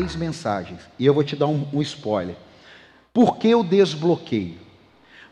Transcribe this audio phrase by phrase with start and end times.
[0.00, 0.80] três mensagens.
[0.98, 2.34] E eu vou te dar um, um spoiler.
[3.12, 4.58] Por que o desbloqueio?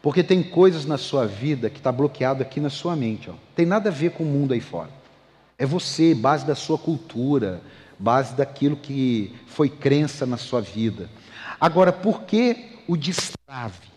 [0.03, 3.31] Porque tem coisas na sua vida que está bloqueado aqui na sua mente.
[3.31, 3.35] Ó.
[3.57, 4.91] Tem nada a ver com o mundo aí fora.
[5.57, 7.63] É você, base da sua cultura,
[7.99, 11.09] base daquilo que foi crença na sua vida.
[11.59, 13.89] Agora, por que o destrave?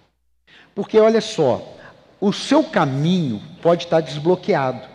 [0.73, 1.77] Porque olha só,
[2.20, 4.88] o seu caminho pode estar desbloqueado,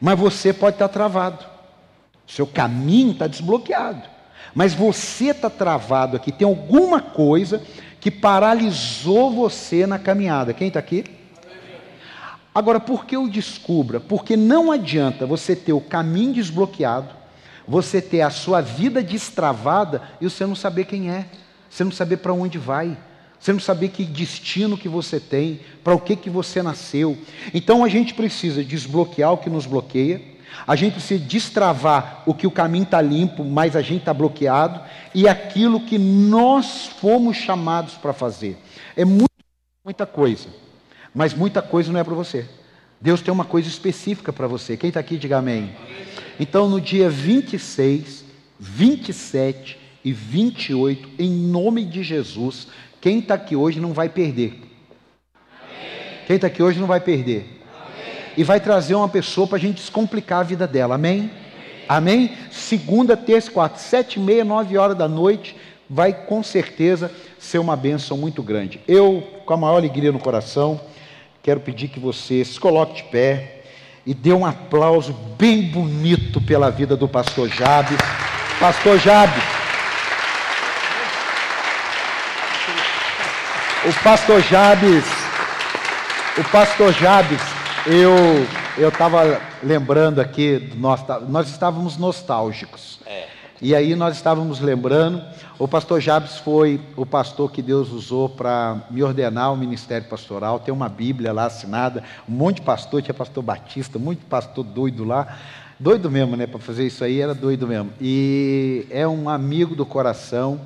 [0.00, 1.44] mas você pode estar travado.
[2.26, 4.13] O seu caminho está desbloqueado,
[4.54, 6.30] mas você está travado aqui.
[6.30, 7.60] Tem alguma coisa
[8.00, 10.52] que paralisou você na caminhada.
[10.52, 11.04] Quem está aqui?
[12.54, 13.98] Agora, por que o descubra?
[13.98, 17.08] Porque não adianta você ter o caminho desbloqueado,
[17.66, 21.26] você ter a sua vida destravada e você não saber quem é,
[21.68, 22.96] você não saber para onde vai,
[23.40, 27.18] você não saber que destino que você tem, para o que, que você nasceu.
[27.52, 30.33] Então a gente precisa desbloquear o que nos bloqueia,
[30.66, 34.80] a gente precisa destravar o que o caminho está limpo, mas a gente está bloqueado,
[35.14, 38.56] e aquilo que nós fomos chamados para fazer.
[38.96, 39.30] É muito,
[39.84, 40.48] muita coisa,
[41.14, 42.46] mas muita coisa não é para você.
[43.00, 44.76] Deus tem uma coisa específica para você.
[44.76, 45.74] Quem está aqui, diga amém.
[46.40, 48.24] Então, no dia 26,
[48.58, 52.68] 27 e 28, em nome de Jesus,
[53.00, 54.60] quem está aqui hoje não vai perder.
[56.26, 57.53] Quem está aqui hoje não vai perder.
[58.36, 60.96] E vai trazer uma pessoa para a gente descomplicar a vida dela.
[60.96, 61.30] Amém?
[61.88, 62.36] Amém?
[62.50, 65.56] Segunda, terça, quarta, sete e meia, nove horas da noite,
[65.88, 68.80] vai com certeza ser uma bênção muito grande.
[68.88, 70.80] Eu, com a maior alegria no coração,
[71.42, 73.62] quero pedir que você se coloque de pé
[74.06, 77.98] e dê um aplauso bem bonito pela vida do pastor Jabes.
[78.58, 79.42] Pastor Jabes.
[83.86, 85.04] O pastor Jabes,
[86.38, 87.53] o pastor Jabes,
[87.86, 88.14] eu
[88.76, 92.98] eu estava lembrando aqui, nós, nós estávamos nostálgicos.
[93.06, 93.26] É.
[93.62, 95.22] E aí nós estávamos lembrando,
[95.58, 100.58] o pastor Jabes foi o pastor que Deus usou para me ordenar o ministério pastoral.
[100.58, 105.04] Tem uma Bíblia lá assinada, um monte de pastor, tinha pastor Batista, muito pastor doido
[105.04, 105.38] lá.
[105.78, 106.46] Doido mesmo, né?
[106.46, 107.92] Para fazer isso aí era doido mesmo.
[108.00, 110.60] E é um amigo do coração.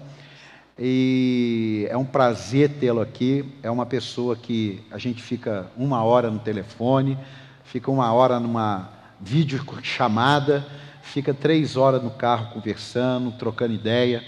[0.78, 3.44] E é um prazer tê-lo aqui.
[3.62, 7.18] É uma pessoa que a gente fica uma hora no telefone,
[7.64, 8.90] fica uma hora numa
[9.20, 10.64] vídeo chamada
[11.08, 14.22] fica três horas no carro conversando, trocando ideia.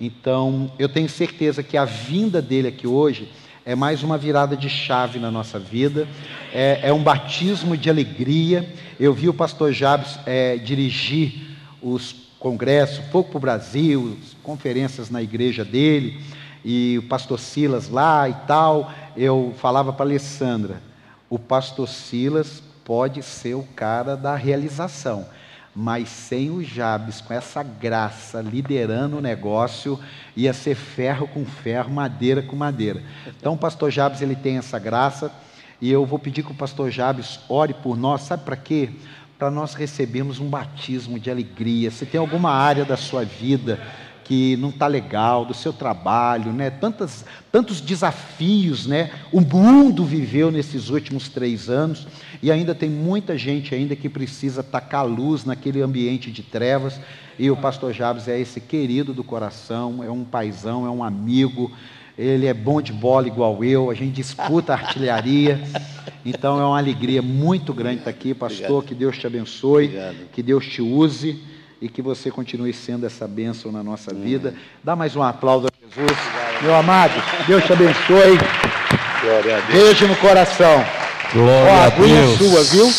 [0.00, 3.30] Então, eu tenho certeza que a vinda dele aqui hoje
[3.64, 6.08] é mais uma virada de chave na nossa vida,
[6.52, 8.68] é, é um batismo de alegria.
[8.98, 15.22] Eu vi o pastor Jabes é, dirigir os congressos, pouco para o Brasil, conferências na
[15.22, 16.20] igreja dele,
[16.64, 18.92] e o pastor Silas lá e tal.
[19.16, 20.82] Eu falava para a Alessandra:
[21.30, 25.26] o pastor Silas pode ser o cara da realização
[25.74, 29.98] mas sem o Jabes, com essa graça, liderando o negócio,
[30.36, 33.02] ia ser ferro com ferro, madeira com madeira.
[33.38, 35.32] Então, o pastor Jabes ele tem essa graça,
[35.80, 38.90] e eu vou pedir que o pastor Jabes ore por nós, sabe para quê?
[39.38, 41.90] Para nós recebermos um batismo de alegria.
[41.90, 43.80] Se tem alguma área da sua vida
[44.32, 46.70] que não está legal, do seu trabalho, né?
[46.70, 47.22] Tantas,
[47.52, 49.10] tantos desafios, né?
[49.30, 52.06] O mundo viveu nesses últimos três anos
[52.42, 56.98] e ainda tem muita gente ainda que precisa tacar luz naquele ambiente de trevas.
[57.38, 61.70] E o pastor Jabes é esse querido do coração, é um paizão, é um amigo.
[62.16, 65.60] Ele é bom de bola igual eu, a gente disputa artilharia.
[66.24, 68.78] Então é uma alegria muito grande estar aqui, pastor.
[68.78, 68.88] Obrigado.
[68.88, 70.16] Que Deus te abençoe, Obrigado.
[70.32, 71.51] que Deus te use
[71.82, 74.54] e que você continue sendo essa bênção na nossa vida.
[74.84, 76.16] Dá mais um aplauso a Jesus.
[76.62, 77.12] Meu amado,
[77.44, 78.38] Deus te abençoe.
[79.20, 79.72] Glória a Deus.
[79.72, 80.84] Beijo no coração.
[81.32, 82.38] Glória Ó, a, aguinha Deus.
[82.38, 82.92] sua, viu?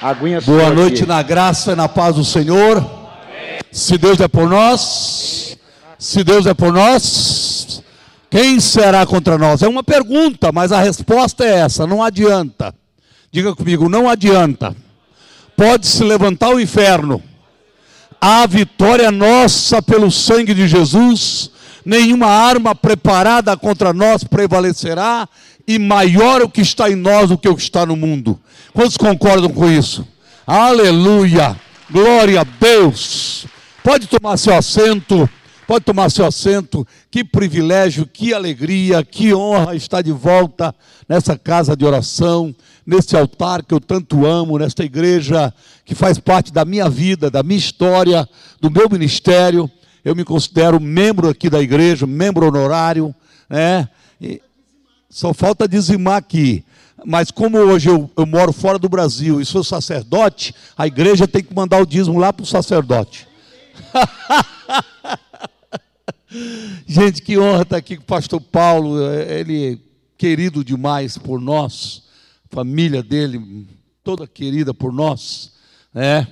[0.00, 1.08] Aguinha Boa sua noite aqui.
[1.08, 2.76] na graça e na paz do Senhor.
[2.78, 3.58] Amém.
[3.72, 5.58] Se Deus é por nós,
[5.98, 7.82] se Deus é por nós,
[8.30, 9.60] quem será contra nós?
[9.60, 12.72] É uma pergunta, mas a resposta é essa: não adianta.
[13.32, 14.76] Diga comigo, não adianta.
[15.56, 17.20] Pode se levantar o inferno,
[18.20, 21.50] a vitória nossa pelo sangue de Jesus,
[21.84, 25.28] nenhuma arma preparada contra nós prevalecerá,
[25.66, 28.38] e maior o que está em nós do que o que está no mundo.
[28.74, 30.06] Quantos concordam com isso?
[30.46, 31.56] Aleluia!
[31.90, 33.46] Glória a Deus!
[33.82, 35.28] Pode tomar seu assento.
[35.70, 36.84] Pode tomar seu assento.
[37.12, 40.74] Que privilégio, que alegria, que honra estar de volta
[41.08, 42.52] nessa casa de oração,
[42.84, 47.44] nesse altar que eu tanto amo, nesta igreja que faz parte da minha vida, da
[47.44, 48.28] minha história,
[48.60, 49.70] do meu ministério.
[50.04, 53.14] Eu me considero membro aqui da igreja, membro honorário,
[53.48, 53.88] né?
[54.20, 54.42] E
[55.08, 56.64] só falta dizimar aqui.
[57.06, 61.44] Mas como hoje eu, eu moro fora do Brasil e sou sacerdote, a igreja tem
[61.44, 63.28] que mandar o dízimo lá para o sacerdote.
[66.86, 69.00] Gente, que honra estar aqui com o pastor Paulo.
[69.02, 69.78] Ele é
[70.16, 72.04] querido demais por nós,
[72.50, 73.66] família dele,
[74.04, 75.52] toda querida por nós.
[75.92, 76.26] né?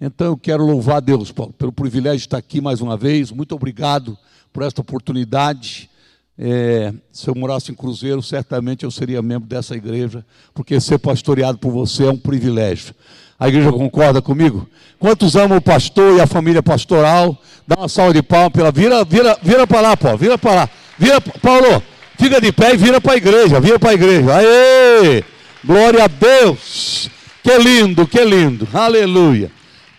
[0.00, 3.32] Então eu quero louvar a Deus, Paulo, pelo privilégio de estar aqui mais uma vez.
[3.32, 4.18] Muito obrigado
[4.52, 5.88] por esta oportunidade.
[6.36, 10.24] É, se eu morasse em Cruzeiro, certamente eu seria membro dessa igreja,
[10.54, 12.94] porque ser pastoreado por você é um privilégio.
[13.38, 14.68] A igreja concorda comigo?
[14.98, 17.40] Quantos amam o pastor e a família pastoral?
[17.66, 18.72] Dá uma salva de palmas pela.
[18.72, 20.18] Vira, vira, vira para lá, Paulo.
[20.18, 20.70] Vira para lá.
[20.98, 21.82] Vira, Paulo,
[22.18, 23.60] fica de pé e vira para a igreja.
[23.60, 24.34] Vira para a igreja.
[24.34, 25.22] Aê!
[25.64, 27.10] Glória a Deus!
[27.42, 28.66] Que lindo, que lindo.
[28.72, 29.50] Aleluia.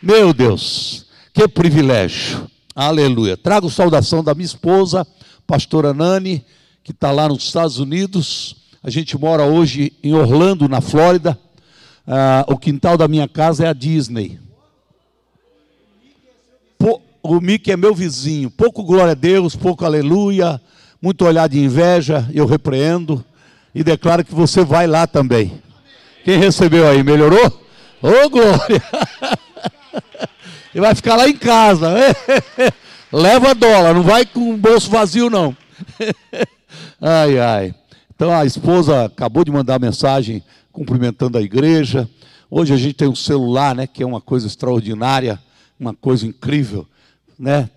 [0.02, 2.50] Meu Deus, que privilégio.
[2.76, 3.36] Aleluia.
[3.36, 5.08] Trago saudação da minha esposa,
[5.48, 6.46] pastora Nani,
[6.84, 8.56] que está lá nos Estados Unidos.
[8.84, 11.38] A gente mora hoje em Orlando, na Flórida.
[12.12, 14.40] Ah, o quintal da minha casa é a Disney.
[17.22, 18.50] O Mickey é meu vizinho.
[18.50, 20.60] Pouco glória a Deus, pouco aleluia,
[21.00, 23.24] muito olhar de inveja, eu repreendo
[23.76, 25.62] e declaro que você vai lá também.
[26.24, 27.46] Quem recebeu aí, melhorou?
[28.02, 28.84] Ô oh, glória!
[30.74, 31.94] e vai ficar lá em casa.
[33.14, 35.56] Leva dólar, não vai com o bolso vazio, não.
[37.00, 37.76] ai, ai.
[38.16, 42.10] Então a esposa acabou de mandar mensagem cumprimentando a igreja.
[42.50, 45.40] Hoje a gente tem um celular, né, que é uma coisa extraordinária,
[45.80, 46.88] uma coisa incrível,
[47.38, 47.70] né?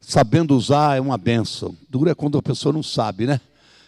[0.00, 1.76] Sabendo usar é uma benção.
[1.88, 3.40] Dura é quando a pessoa não sabe, né?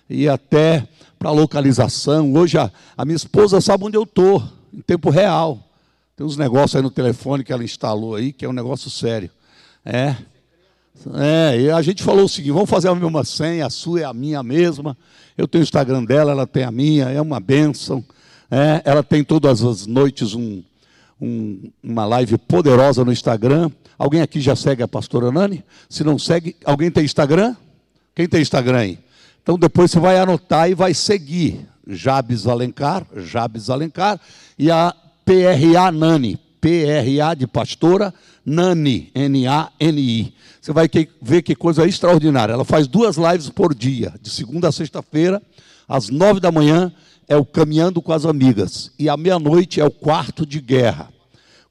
[0.08, 0.88] E até
[1.19, 2.32] para localização.
[2.34, 5.62] Hoje a, a minha esposa sabe onde eu estou, em tempo real.
[6.16, 9.31] Tem uns negócios aí no telefone que ela instalou aí, que é um negócio sério.
[9.84, 10.16] É.
[11.14, 14.04] É, e a gente falou o seguinte: vamos fazer a mesma senha, a sua é
[14.04, 14.96] a minha mesma.
[15.37, 18.04] Eu tenho o Instagram dela, ela tem a minha, é uma bênção.
[18.50, 20.62] É, ela tem todas as noites um,
[21.20, 23.70] um, uma live poderosa no Instagram.
[23.98, 25.64] Alguém aqui já segue a pastora Nani?
[25.88, 27.54] Se não segue, alguém tem Instagram?
[28.14, 28.98] Quem tem Instagram aí?
[29.42, 34.20] Então depois você vai anotar e vai seguir Jabes Alencar, Jabes Alencar
[34.58, 34.94] e a
[35.24, 38.12] PRA Nani, PRA de pastora,
[38.44, 40.34] Nani, N-A-N-I.
[40.60, 40.88] Você vai
[41.20, 42.52] ver que coisa extraordinária.
[42.52, 45.40] Ela faz duas lives por dia, de segunda a sexta-feira,
[45.88, 46.92] às nove da manhã,
[47.28, 48.90] é o Caminhando com as Amigas.
[48.98, 51.10] E à meia-noite é o Quarto de Guerra.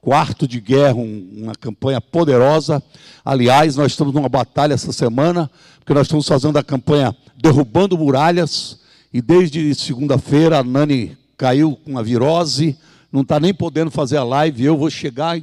[0.00, 2.82] Quarto de Guerra, um, uma campanha poderosa.
[3.24, 5.50] Aliás, nós estamos numa batalha essa semana,
[5.80, 8.78] porque nós estamos fazendo a campanha Derrubando Muralhas.
[9.12, 12.78] E desde segunda-feira a Nani caiu com a virose
[13.10, 14.64] não está nem podendo fazer a live.
[14.64, 15.38] Eu vou chegar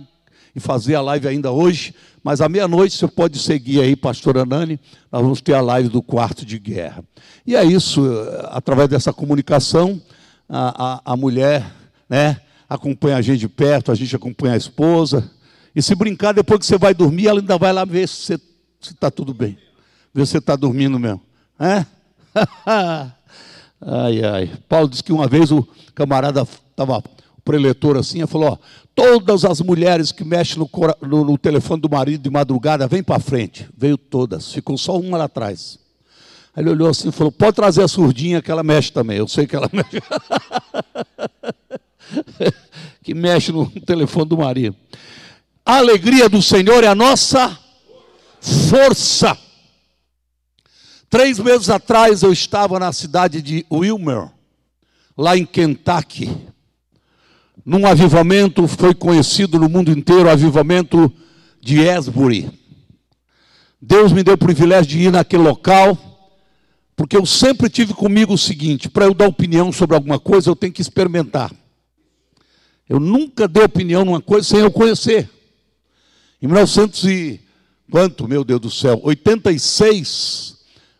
[0.56, 1.94] e fazer a live ainda hoje,
[2.26, 4.80] mas à meia-noite você pode seguir aí, pastora Nani,
[5.12, 7.04] nós vamos ter a live do quarto de guerra.
[7.46, 8.02] E é isso,
[8.46, 10.02] através dessa comunicação,
[10.50, 11.72] a, a, a mulher
[12.10, 15.30] né, acompanha a gente de perto, a gente acompanha a esposa,
[15.76, 18.42] e se brincar, depois que você vai dormir, ela ainda vai lá ver se
[18.82, 19.56] está tudo bem,
[20.12, 21.22] ver se você está dormindo mesmo.
[21.60, 21.86] É?
[23.80, 24.52] ai, ai.
[24.68, 25.62] Paulo disse que uma vez o
[25.94, 27.04] camarada estava
[27.46, 28.58] preletor assim, ele falou: ó,
[28.96, 30.70] todas as mulheres que mexem no,
[31.08, 33.70] no, no telefone do marido de madrugada, vem para frente.
[33.78, 35.78] Veio todas, ficou só uma lá atrás.
[36.56, 39.18] Aí ele olhou assim e falou: pode trazer a surdinha que ela mexe também.
[39.18, 40.02] Eu sei que ela mexe.
[43.04, 44.76] que mexe no telefone do marido.
[45.66, 47.60] A alegria do Senhor é a nossa
[48.40, 49.38] força.
[51.10, 54.30] Três meses atrás eu estava na cidade de Wilmer,
[55.18, 56.55] lá em Kentucky
[57.64, 61.12] num avivamento, foi conhecido no mundo inteiro o avivamento
[61.62, 62.50] de Esbury.
[63.82, 65.98] Deus me deu o privilégio de ir naquele local,
[66.96, 70.56] porque eu sempre tive comigo o seguinte: para eu dar opinião sobre alguma coisa, eu
[70.56, 71.52] tenho que experimentar.
[72.88, 75.30] Eu nunca dei opinião numa coisa sem eu conhecer.
[76.42, 77.42] Em 1900 e
[77.90, 80.58] quanto, meu Deus do céu, 86,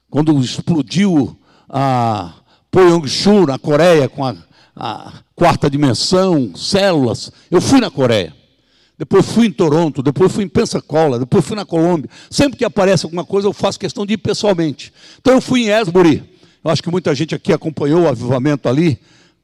[0.10, 1.38] quando explodiu
[1.70, 2.34] a
[2.72, 4.36] Pyongyang na Coreia com a
[4.76, 7.32] a quarta dimensão, células.
[7.50, 8.36] Eu fui na Coreia.
[8.98, 12.10] Depois fui em Toronto, depois fui em Pensacola, depois fui na Colômbia.
[12.30, 14.94] Sempre que aparece alguma coisa, eu faço questão de ir pessoalmente.
[15.20, 16.24] Então eu fui em Esbury.
[16.64, 19.00] Eu acho que muita gente aqui acompanhou o avivamento ali.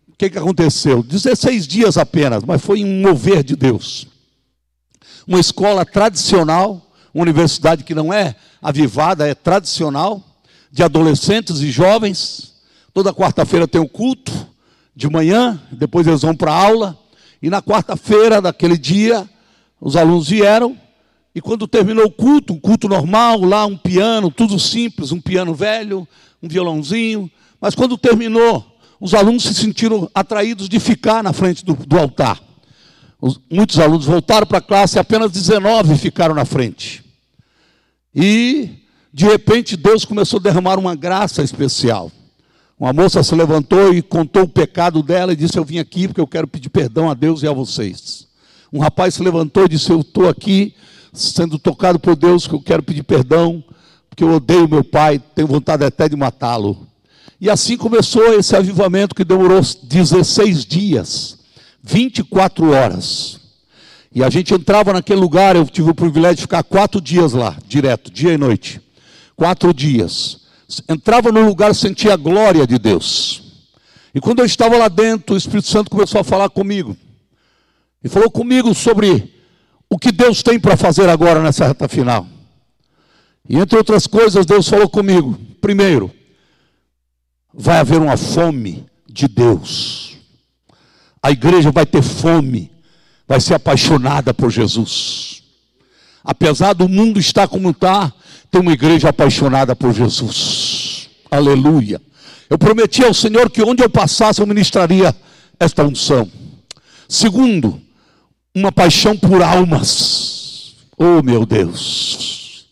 [0.09, 1.03] O que, que aconteceu?
[1.03, 4.07] 16 dias apenas, mas foi um mover de Deus.
[5.27, 10.23] Uma escola tradicional, uma universidade que não é avivada, é tradicional,
[10.71, 12.53] de adolescentes e jovens.
[12.93, 14.31] Toda quarta-feira tem um culto
[14.95, 16.97] de manhã, depois eles vão para a aula,
[17.41, 19.27] e na quarta-feira daquele dia,
[19.79, 20.77] os alunos vieram,
[21.33, 25.53] e quando terminou o culto, um culto normal, lá um piano, tudo simples, um piano
[25.53, 26.07] velho,
[26.43, 28.65] um violãozinho, mas quando terminou,
[28.99, 32.39] os alunos se sentiram atraídos de ficar na frente do, do altar.
[33.19, 37.03] Os, muitos alunos voltaram para a classe, apenas 19 ficaram na frente.
[38.13, 38.81] E
[39.13, 42.11] de repente Deus começou a derramar uma graça especial.
[42.81, 46.19] Uma moça se levantou e contou o pecado dela e disse: Eu vim aqui porque
[46.19, 48.25] eu quero pedir perdão a Deus e a vocês.
[48.73, 50.73] Um rapaz se levantou e disse: Eu estou aqui
[51.13, 53.63] sendo tocado por Deus, que eu quero pedir perdão,
[54.09, 56.87] porque eu odeio meu pai, tenho vontade até de matá-lo.
[57.39, 61.37] E assim começou esse avivamento que demorou 16 dias,
[61.83, 63.39] 24 horas.
[64.11, 67.55] E a gente entrava naquele lugar, eu tive o privilégio de ficar quatro dias lá,
[67.67, 68.81] direto, dia e noite.
[69.35, 70.40] Quatro dias.
[70.87, 73.43] Entrava no lugar, sentia a glória de Deus.
[74.13, 76.95] E quando eu estava lá dentro, o Espírito Santo começou a falar comigo.
[78.03, 79.33] E falou comigo sobre
[79.89, 82.27] o que Deus tem para fazer agora nessa reta final.
[83.47, 85.37] E entre outras coisas, Deus falou comigo.
[85.59, 86.11] Primeiro,
[87.53, 90.17] vai haver uma fome de Deus.
[91.21, 92.71] A igreja vai ter fome,
[93.27, 95.43] vai ser apaixonada por Jesus.
[96.23, 98.11] Apesar do mundo estar como está,
[98.49, 100.60] tem uma igreja apaixonada por Jesus.
[101.31, 102.01] Aleluia.
[102.49, 105.15] Eu prometi ao Senhor que onde eu passasse eu ministraria
[105.57, 106.29] esta unção.
[107.07, 107.81] Segundo,
[108.53, 110.75] uma paixão por almas.
[110.97, 112.65] Oh meu Deus.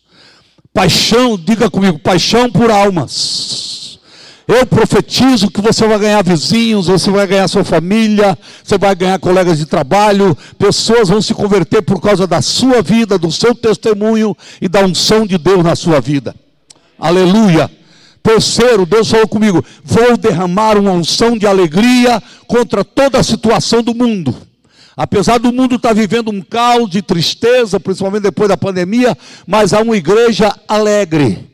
[0.74, 3.98] Paixão, diga comigo, paixão por almas.
[4.46, 9.18] Eu profetizo que você vai ganhar vizinhos, você vai ganhar sua família, você vai ganhar
[9.18, 14.36] colegas de trabalho, pessoas vão se converter por causa da sua vida, do seu testemunho
[14.60, 16.34] e da unção de Deus na sua vida.
[16.98, 17.70] Aleluia.
[18.22, 23.94] Terceiro, Deus falou comigo: vou derramar uma unção de alegria contra toda a situação do
[23.94, 24.34] mundo.
[24.96, 29.80] Apesar do mundo estar vivendo um caos de tristeza, principalmente depois da pandemia, mas há
[29.80, 31.50] uma igreja alegre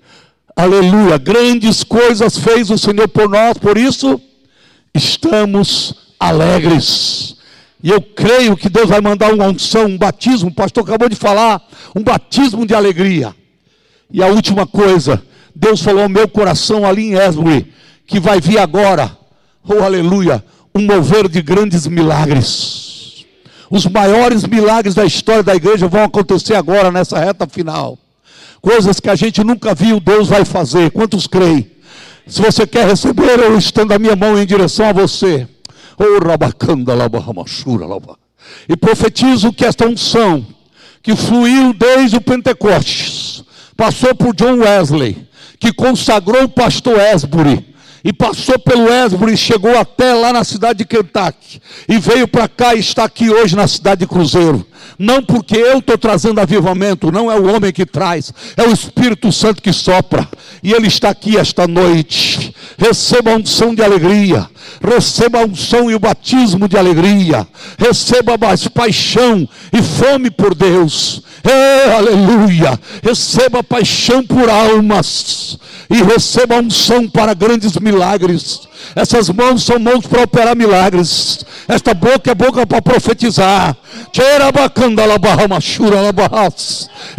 [0.58, 1.18] Aleluia.
[1.18, 4.18] Grandes coisas fez o Senhor por nós, por isso
[4.94, 7.36] estamos alegres.
[7.82, 10.48] E eu creio que Deus vai mandar uma unção, um batismo.
[10.48, 11.62] O pastor acabou de falar,
[11.94, 13.36] um batismo de alegria.
[14.10, 15.22] E a última coisa,
[15.58, 17.72] Deus falou ao meu coração ali em Esbury,
[18.06, 19.16] que vai vir agora,
[19.66, 20.44] oh aleluia,
[20.74, 23.24] um mover de grandes milagres.
[23.70, 27.98] Os maiores milagres da história da igreja vão acontecer agora nessa reta final.
[28.60, 30.90] Coisas que a gente nunca viu, Deus vai fazer.
[30.90, 31.70] Quantos creem?
[32.26, 35.48] Se você quer receber, eu estendo a minha mão em direção a você.
[38.68, 40.46] E profetizo que esta unção,
[41.02, 43.42] que fluiu desde o Pentecostes,
[43.74, 45.26] passou por John Wesley,
[45.58, 50.78] que consagrou o pastor Esbury, e passou pelo Esbury e chegou até lá na cidade
[50.78, 54.64] de Kentucky, e veio para cá e está aqui hoje na cidade de Cruzeiro.
[54.96, 59.32] Não porque eu estou trazendo avivamento, não é o homem que traz, é o Espírito
[59.32, 60.28] Santo que sopra,
[60.62, 62.54] e ele está aqui esta noite.
[62.78, 64.48] Receba a unção de alegria,
[64.80, 67.46] receba a unção e o batismo de alegria,
[67.76, 76.56] receba mais paixão e fome por Deus, é, aleluia, receba paixão por almas, e receba
[76.56, 78.66] unção para grandes milagres.
[78.94, 81.44] Essas mãos são mãos para operar milagres.
[81.68, 83.76] Esta boca é boca para profetizar.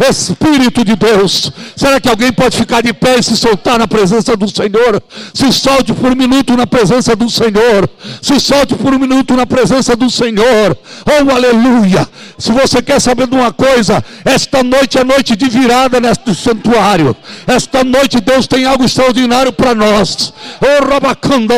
[0.08, 1.52] Espírito de Deus.
[1.76, 5.02] Será que alguém pode ficar de pé e se soltar na presença do Senhor?
[5.34, 7.88] Se solte por um minuto na presença do Senhor.
[8.22, 10.76] Se solte por um minuto na presença do Senhor.
[11.06, 12.08] Oh, aleluia.
[12.38, 17.16] Se você quer saber de uma coisa, esta noite é noite de virada neste santuário.
[17.46, 20.32] Esta noite Deus tem algo extraordinário para nós.
[20.60, 21.54] Oh, rabacanda,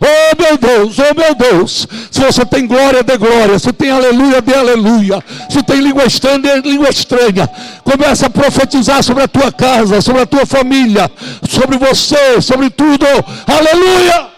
[0.00, 1.86] Oh, meu Deus, oh, meu Deus.
[2.10, 3.58] Se você tem glória, dê glória.
[3.58, 5.22] Se tem aleluia, dê aleluia.
[5.50, 7.48] Se tem língua estranha, dê língua estranha.
[7.82, 11.10] Começa a profetizar sobre a tua casa, sobre a tua família,
[11.48, 13.06] sobre você, sobre tudo.
[13.46, 14.33] Aleluia.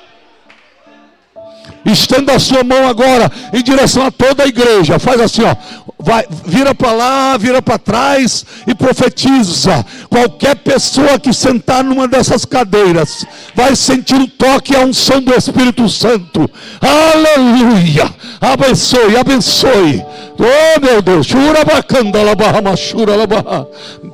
[1.87, 4.99] Estenda a sua mão agora em direção a toda a igreja.
[4.99, 5.55] Faz assim, ó.
[5.99, 9.85] Vai, vira para lá, vira para trás e profetiza.
[10.11, 13.25] Qualquer pessoa que sentar numa dessas cadeiras
[13.55, 16.49] vai sentir o toque e a unção do Espírito Santo.
[16.81, 18.15] Aleluia!
[18.41, 20.05] Abençoe, abençoe.
[20.39, 21.27] Oh meu Deus,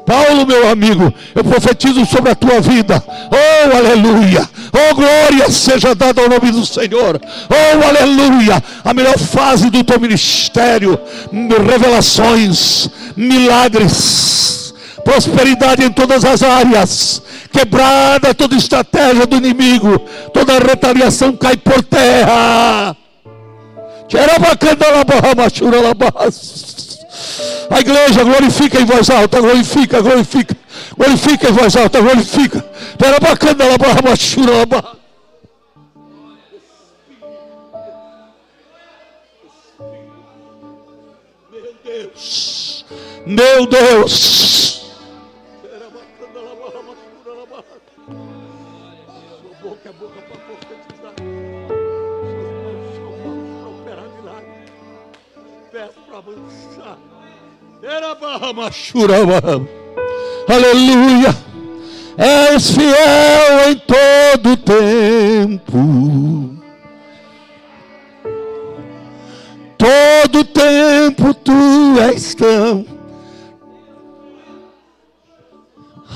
[0.07, 3.03] Paulo, meu amigo, eu profetizo sobre a tua vida.
[3.09, 4.49] Oh, aleluia!
[4.75, 7.21] Oh, glória seja dada ao nome do Senhor.
[7.51, 8.63] Oh, aleluia!
[8.83, 10.99] A melhor fase do teu ministério,
[11.69, 14.73] revelações, milagres,
[15.05, 17.23] prosperidade em todas as áreas.
[17.53, 19.99] Quebrada toda estratégia do inimigo,
[20.33, 22.97] toda retaliação cai por terra.
[27.71, 30.57] A igreja glorifica em voz alta, glorifica, glorifica,
[30.97, 32.61] glorifica em voz alta, glorifica.
[32.99, 34.97] Pera bacana, ela barra, machura, ela barra.
[41.51, 42.85] Meu Deus,
[43.27, 44.83] meu Deus.
[49.63, 51.13] Boca a boca para profetizar.
[55.71, 57.12] Peço para avançar.
[60.49, 61.35] Aleluia.
[62.17, 65.79] És fiel em todo tempo.
[69.77, 72.87] Todo tempo tu és tão.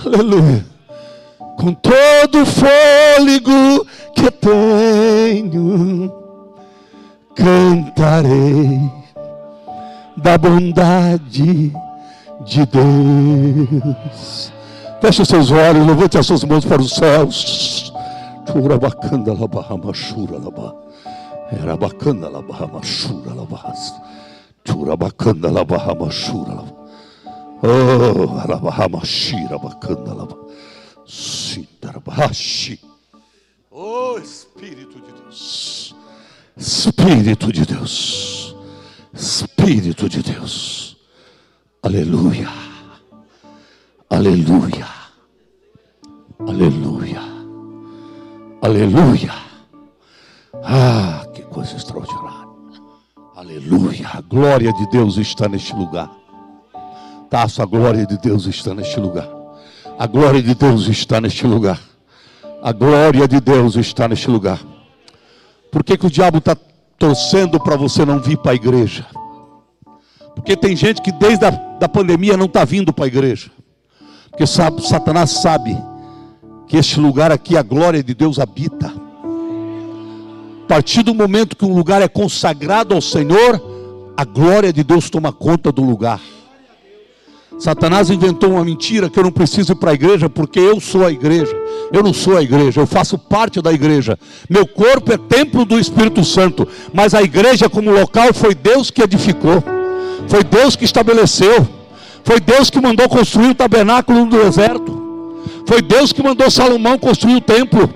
[0.04, 0.64] Aleluia.
[1.58, 6.12] Com todo o fôlego que tenho,
[7.34, 9.05] cantarei
[10.26, 11.72] da bondade
[12.44, 14.52] de Deus.
[15.00, 17.92] Feche os seus olhos, levante as suas mãos para os céus.
[18.50, 20.74] Chura bacana la barra machura la.
[21.52, 23.72] Era bacana la barra machura la barra.
[24.64, 26.64] Chura bacana la barra machura la
[27.62, 30.26] Oh, la barra machira bacana la.
[31.06, 32.80] Sindarabashi.
[33.70, 35.94] Oh, Espírito de Deus.
[36.56, 38.45] Espírito de Deus.
[39.16, 40.96] Espírito de Deus.
[41.82, 42.48] Aleluia.
[44.10, 44.86] Aleluia.
[46.38, 47.22] Aleluia.
[48.60, 49.32] Aleluia.
[50.62, 52.46] Ah, que coisa extraordinária.
[53.34, 54.08] Aleluia.
[54.12, 56.10] A glória de Deus está neste lugar.
[57.30, 59.28] Taça, a glória de Deus está neste lugar.
[59.98, 61.80] A glória de Deus está neste lugar.
[62.62, 64.60] A glória de Deus está neste lugar.
[65.70, 66.56] Por que, que o diabo está
[66.98, 69.06] torcendo para você não vir para a igreja?
[70.34, 73.50] Porque tem gente que desde a da pandemia não está vindo para a igreja.
[74.30, 75.76] Porque sabe, Satanás sabe
[76.66, 78.92] que este lugar aqui a glória de Deus habita.
[80.64, 83.62] A partir do momento que um lugar é consagrado ao Senhor,
[84.16, 86.20] a glória de Deus toma conta do lugar.
[87.58, 91.04] Satanás inventou uma mentira que eu não preciso ir para a igreja porque eu sou
[91.04, 91.56] a igreja.
[91.92, 94.18] Eu não sou a igreja, eu faço parte da igreja.
[94.48, 99.02] Meu corpo é templo do Espírito Santo, mas a igreja como local foi Deus que
[99.02, 99.62] edificou.
[100.28, 101.66] Foi Deus que estabeleceu.
[102.24, 105.06] Foi Deus que mandou construir o tabernáculo no deserto.
[105.66, 107.88] Foi Deus que mandou Salomão construir o templo.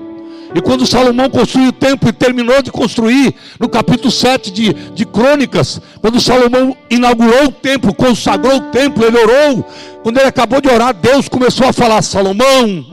[0.54, 5.04] E quando Salomão construiu o templo e terminou de construir, no capítulo 7 de, de
[5.04, 9.64] Crônicas, quando Salomão inaugurou o templo, consagrou o templo, ele orou.
[10.02, 12.84] Quando ele acabou de orar, Deus começou a falar: Salomão,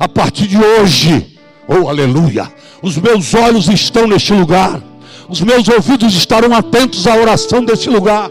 [0.00, 4.82] a partir de hoje, oh aleluia, os meus olhos estão neste lugar,
[5.28, 8.30] os meus ouvidos estarão atentos à oração deste lugar,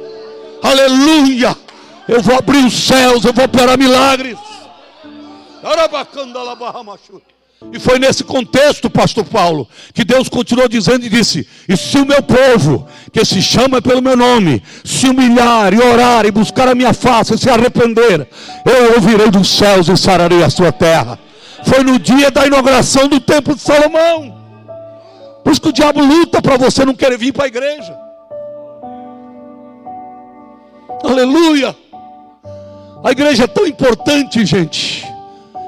[0.64, 1.56] aleluia.
[2.08, 4.38] Eu vou abrir os céus, eu vou operar milagres.
[7.72, 12.06] E foi nesse contexto, pastor Paulo, que Deus continuou dizendo e disse: E se o
[12.06, 16.76] meu povo, que se chama pelo meu nome, se humilhar e orar e buscar a
[16.76, 18.28] minha face e se arrepender,
[18.66, 21.20] eu ouvirei dos céus e sararei a sua terra.
[21.64, 24.36] Foi no dia da inauguração do templo de Salomão.
[25.44, 27.98] Por isso que o diabo luta para você não querer vir para a igreja.
[31.04, 31.76] Aleluia.
[33.04, 35.06] A igreja é tão importante, gente,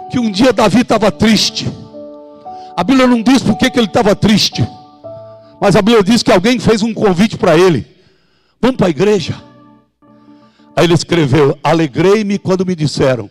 [0.10, 1.68] que um dia Davi estava triste.
[2.78, 4.64] A Bíblia não diz por que, ele estava triste,
[5.60, 7.88] mas a Bíblia diz que alguém fez um convite para ele:
[8.62, 9.34] vamos para a igreja.
[10.76, 13.28] Aí ele escreveu: Alegrei-me quando me disseram,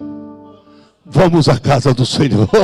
[1.05, 2.49] vamos à casa do Senhor.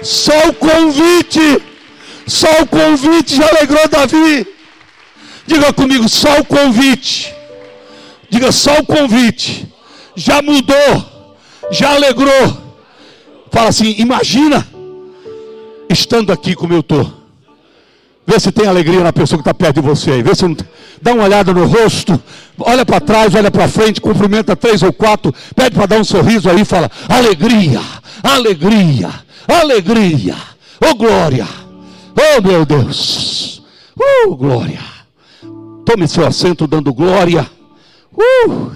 [0.00, 1.60] só o convite,
[2.28, 4.46] só o convite já alegrou Davi.
[5.44, 7.34] Diga comigo, só o convite
[8.30, 9.66] Diga só o convite.
[10.14, 11.36] Já mudou.
[11.72, 12.69] Já alegrou.
[13.50, 14.66] Fala assim: imagina
[15.88, 17.20] estando aqui como eu estou.
[18.26, 20.22] Vê se tem alegria na pessoa que está perto de você aí.
[20.22, 20.56] Vê se não...
[21.02, 22.20] Dá uma olhada no rosto.
[22.58, 24.00] Olha para trás, olha para frente.
[24.00, 25.34] Cumprimenta três ou quatro.
[25.56, 26.64] Pede para dar um sorriso aí.
[26.64, 27.80] Fala: alegria,
[28.22, 29.10] alegria,
[29.48, 30.36] alegria.
[30.80, 31.46] Oh glória.
[32.14, 33.62] Oh meu Deus.
[33.98, 34.80] Oh glória.
[35.84, 37.50] Tome seu assento dando glória.
[38.14, 38.70] Uh!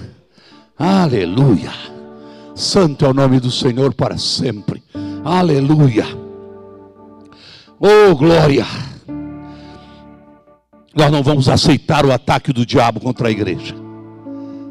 [0.77, 1.71] Aleluia!
[2.55, 4.81] Santo é o nome do Senhor para sempre.
[5.25, 6.05] Aleluia!
[7.77, 8.65] Oh, glória!
[10.95, 13.75] Nós não vamos aceitar o ataque do diabo contra a igreja.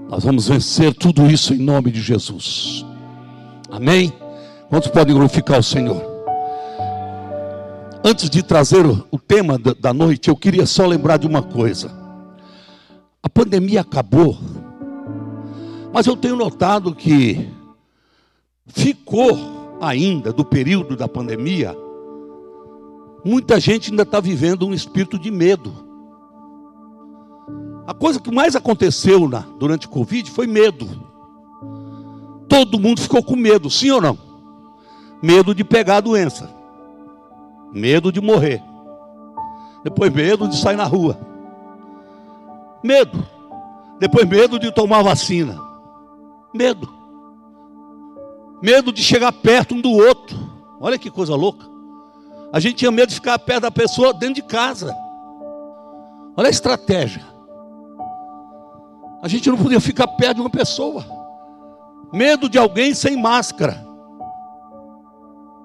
[0.08, 2.86] Nós vamos vencer tudo isso em nome de Jesus.
[3.70, 4.10] Amém?
[4.70, 6.02] Quantos podem glorificar o Senhor?
[8.02, 11.90] Antes de trazer o tema da noite, eu queria só lembrar de uma coisa.
[13.22, 14.38] A pandemia acabou,
[15.92, 17.46] mas eu tenho notado que
[18.66, 21.76] ficou ainda do período da pandemia,
[23.24, 25.72] muita gente ainda está vivendo um espírito de medo.
[27.86, 30.88] A coisa que mais aconteceu na, durante o Covid foi medo.
[32.48, 34.18] Todo mundo ficou com medo, sim ou não?
[35.22, 36.50] Medo de pegar a doença.
[37.72, 38.62] Medo de morrer.
[39.82, 41.18] Depois medo de sair na rua.
[42.82, 43.26] Medo.
[43.98, 45.58] Depois medo de tomar vacina.
[46.54, 47.03] Medo.
[48.64, 50.34] Medo de chegar perto um do outro.
[50.80, 51.66] Olha que coisa louca.
[52.50, 54.96] A gente tinha medo de ficar perto da pessoa dentro de casa.
[56.34, 57.22] Olha a estratégia.
[59.22, 61.04] A gente não podia ficar perto de uma pessoa.
[62.10, 63.86] Medo de alguém sem máscara.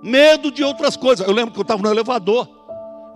[0.04, 1.26] Medo de outras coisas.
[1.26, 2.50] Eu lembro que eu estava no elevador.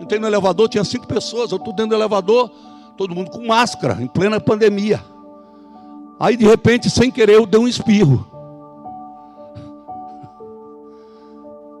[0.00, 1.50] Entrei no elevador, tinha cinco pessoas.
[1.50, 2.50] Eu estou dentro do elevador,
[2.96, 5.04] todo mundo com máscara, em plena pandemia.
[6.18, 8.33] Aí de repente, sem querer, eu dei um espirro.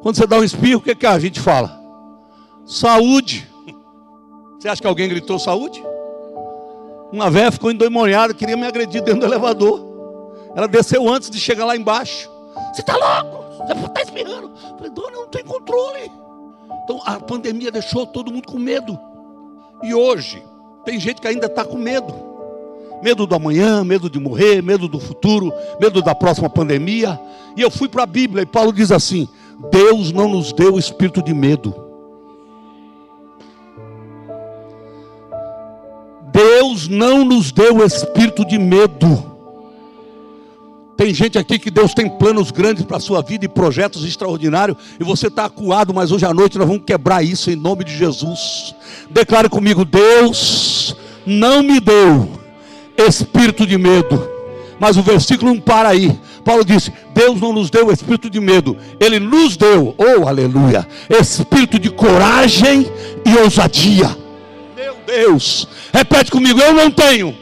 [0.04, 1.80] Quando você dá um espirro, o que, que a gente fala?
[2.66, 3.48] Saúde.
[4.60, 5.82] Você acha que alguém gritou saúde?
[7.10, 9.80] Uma velha ficou endemoniada, queria me agredir dentro do elevador.
[10.54, 12.28] Ela desceu antes de chegar lá embaixo.
[12.70, 13.64] Você está louco?
[13.66, 14.52] Você está espirrando?
[14.72, 16.12] Eu falei, dona, não tem controle.
[16.84, 19.00] Então a pandemia deixou todo mundo com medo.
[19.82, 20.44] E hoje,
[20.84, 22.14] tem gente que ainda está com medo.
[23.02, 27.18] Medo do amanhã, medo de morrer, medo do futuro, medo da próxima pandemia.
[27.56, 29.26] E eu fui para a Bíblia e Paulo diz assim:
[29.70, 31.74] Deus não nos deu espírito de medo.
[36.32, 39.32] Deus não nos deu espírito de medo.
[40.96, 44.78] Tem gente aqui que Deus tem planos grandes para a sua vida e projetos extraordinários,
[44.98, 47.96] e você está acuado, mas hoje à noite nós vamos quebrar isso em nome de
[47.96, 48.74] Jesus.
[49.10, 52.28] Declare comigo: Deus não me deu
[52.96, 54.28] espírito de medo.
[54.78, 56.18] Mas o versículo não para aí.
[56.44, 61.78] Paulo disse: Deus não nos deu espírito de medo, Ele nos deu, oh aleluia, espírito
[61.78, 62.90] de coragem
[63.24, 64.16] e ousadia.
[64.76, 67.36] Meu Deus, repete comigo: eu não tenho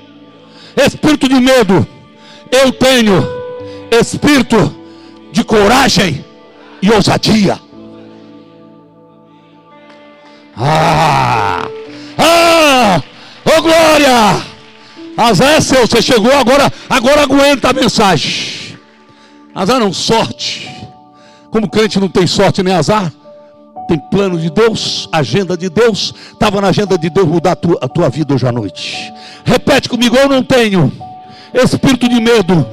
[0.76, 1.86] espírito de medo,
[2.50, 3.26] eu tenho
[3.90, 4.74] espírito
[5.32, 6.22] de coragem
[6.82, 7.58] e ousadia.
[10.54, 11.66] Ah!
[12.18, 13.02] Ah!
[13.46, 14.52] Oh glória!
[15.16, 18.51] É seu, você chegou agora, agora aguenta a mensagem.
[19.54, 20.68] Azar não, sorte.
[21.50, 23.12] Como crente não tem sorte nem azar,
[23.86, 26.14] tem plano de Deus, agenda de Deus.
[26.32, 29.12] Estava na agenda de Deus mudar a tua, a tua vida hoje à noite.
[29.44, 30.90] Repete comigo, eu não tenho
[31.54, 32.66] espírito de medo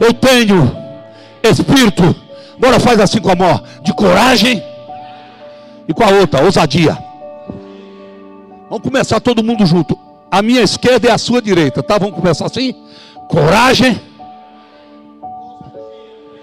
[0.00, 0.76] eu tenho
[1.42, 2.14] espírito,
[2.56, 4.62] agora faz assim com a mão, de coragem
[5.88, 6.96] e com a outra, ousadia.
[8.68, 9.98] Vamos começar todo mundo junto.
[10.30, 11.98] A minha esquerda é a sua direita, tá?
[11.98, 12.74] Vamos começar assim?
[13.28, 14.00] Coragem.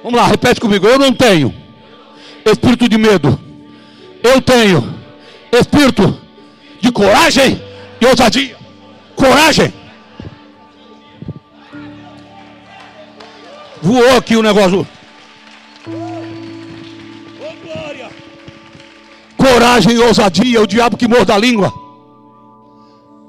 [0.03, 0.85] Vamos lá, repete comigo.
[0.85, 1.53] Eu não tenho
[2.45, 3.39] espírito de medo.
[4.21, 4.93] Eu tenho
[5.51, 6.19] espírito
[6.81, 7.61] de coragem
[8.01, 8.57] e ousadia.
[9.15, 9.73] Coragem.
[13.81, 14.85] Voou aqui o negócio.
[19.37, 21.73] Coragem e ousadia, o diabo que morda a língua.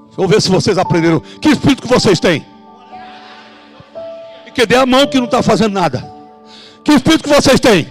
[0.07, 1.21] Deixa eu ver se vocês aprenderam.
[1.41, 2.45] Que espírito que vocês têm?
[4.47, 6.14] E que dê a mão que não está fazendo nada.
[6.85, 7.89] Que espírito que vocês têm?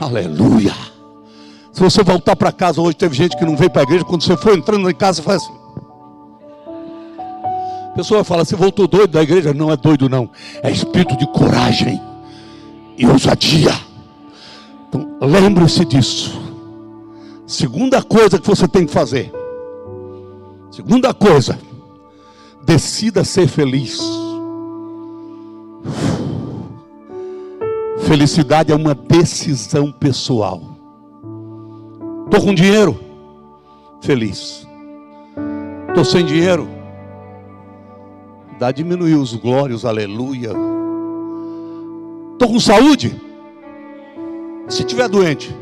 [0.00, 0.74] Aleluia.
[1.72, 4.04] Se você voltar para casa hoje, teve gente que não veio para a igreja.
[4.04, 5.58] Quando você for entrando em casa, faz assim
[7.98, 9.52] pessoa fala, você voltou doido da igreja?
[9.52, 10.30] Não é doido, não.
[10.62, 12.00] É espírito de coragem
[12.96, 13.74] e ousadia.
[14.88, 16.40] Então, lembre-se disso.
[17.44, 19.32] Segunda coisa que você tem que fazer.
[20.70, 21.58] Segunda coisa,
[22.64, 23.98] decida ser feliz.
[28.08, 30.62] Felicidade é uma decisão pessoal.
[32.24, 32.98] Estou com dinheiro?
[34.00, 34.66] Feliz.
[35.88, 36.66] Estou sem dinheiro?
[38.58, 40.52] Dá diminuiu os glórios, aleluia.
[42.32, 43.14] Estou com saúde?
[44.70, 45.54] Se tiver doente,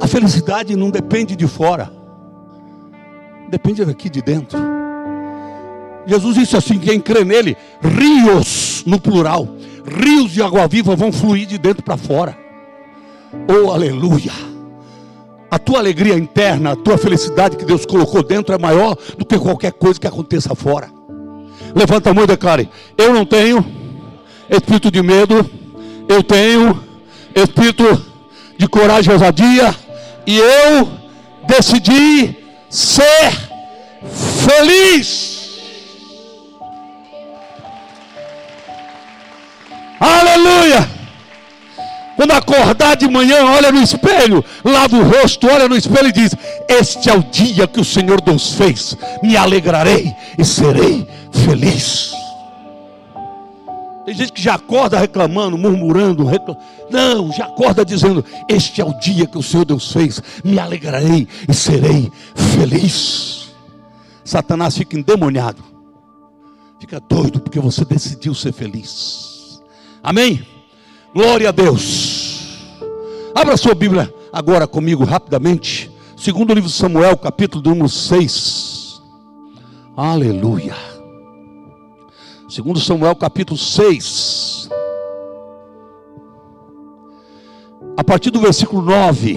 [0.00, 1.92] a felicidade não depende de fora,
[3.48, 4.58] depende daqui de dentro.
[6.06, 9.46] Jesus disse assim: quem crê nele, rios, no plural,
[9.88, 12.38] rios de água viva vão fluir de dentro para fora.
[13.48, 14.32] Oh, aleluia!
[15.50, 19.38] A tua alegria interna, a tua felicidade que Deus colocou dentro é maior do que
[19.38, 20.90] qualquer coisa que aconteça fora.
[21.74, 23.64] Levanta a mão e declare: Eu não tenho
[24.50, 25.48] espírito de medo,
[26.08, 26.82] eu tenho
[27.34, 28.04] espírito
[28.56, 29.74] de coragem e ousadia,
[30.26, 30.88] e eu
[31.46, 32.36] decidi
[32.68, 33.32] ser
[34.46, 35.37] feliz.
[40.00, 40.98] Aleluia!
[42.18, 46.34] Quando acordar de manhã, olha no espelho, lava o rosto, olha no espelho e diz:
[46.68, 52.12] Este é o dia que o Senhor Deus fez, me alegrarei e serei feliz.
[54.04, 56.56] Tem gente que já acorda reclamando, murmurando, reclam...
[56.90, 61.28] não, já acorda dizendo: Este é o dia que o Senhor Deus fez, me alegrarei
[61.48, 63.50] e serei feliz.
[64.24, 65.62] Satanás fica endemoniado,
[66.80, 69.27] fica doido porque você decidiu ser feliz.
[70.08, 70.42] Amém?
[71.12, 72.56] Glória a Deus.
[73.34, 75.90] Abra sua Bíblia agora comigo rapidamente.
[76.16, 79.02] Segundo livro de Samuel, capítulo número 6.
[79.94, 80.74] Aleluia.
[82.48, 84.70] Segundo Samuel capítulo 6.
[87.94, 89.36] A partir do versículo 9.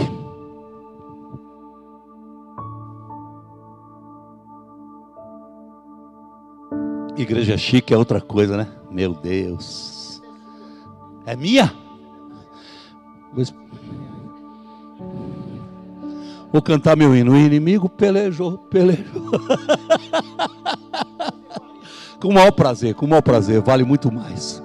[7.18, 8.70] Igreja chique é outra coisa, né?
[8.90, 10.01] Meu Deus.
[11.26, 11.74] É minha?
[16.52, 17.32] Vou cantar meu hino.
[17.32, 19.32] O inimigo pelejou, pelejou.
[22.20, 24.62] Com o maior prazer, com o maior prazer, vale muito mais.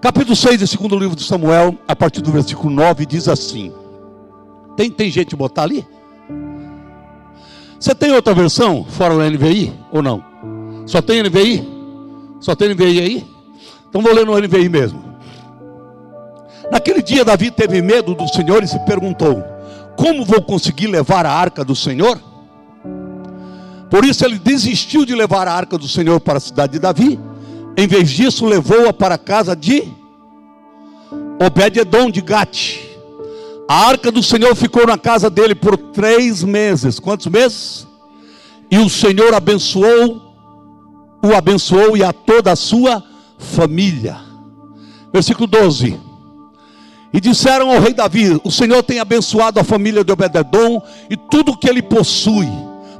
[0.00, 3.70] Capítulo 6 do segundo livro de Samuel, a partir do versículo 9, diz assim:
[4.74, 5.86] Tem, tem gente botar ali?
[7.78, 10.24] Você tem outra versão fora da NVI ou não?
[10.86, 11.68] Só tem NVI?
[12.40, 13.26] Só tem NVI aí?
[13.90, 15.04] Então vou ler no NVI mesmo.
[16.70, 19.42] Naquele dia Davi teve medo do Senhor e se perguntou:
[19.96, 22.20] Como vou conseguir levar a arca do Senhor?
[23.90, 27.20] Por isso ele desistiu de levar a arca do Senhor para a cidade de Davi.
[27.76, 29.84] Em vez disso, levou-a para a casa de
[31.40, 32.80] Obed-Edom de Gate.
[33.68, 36.98] A arca do Senhor ficou na casa dele por três meses.
[36.98, 37.86] Quantos meses?
[38.70, 40.22] E o Senhor abençoou,
[41.22, 43.02] o abençoou e a toda a sua
[43.38, 44.18] família.
[45.12, 46.05] Versículo 12.
[47.16, 51.56] E disseram ao rei Davi: O Senhor tem abençoado a família de Obed-Edom e tudo
[51.56, 52.46] que ele possui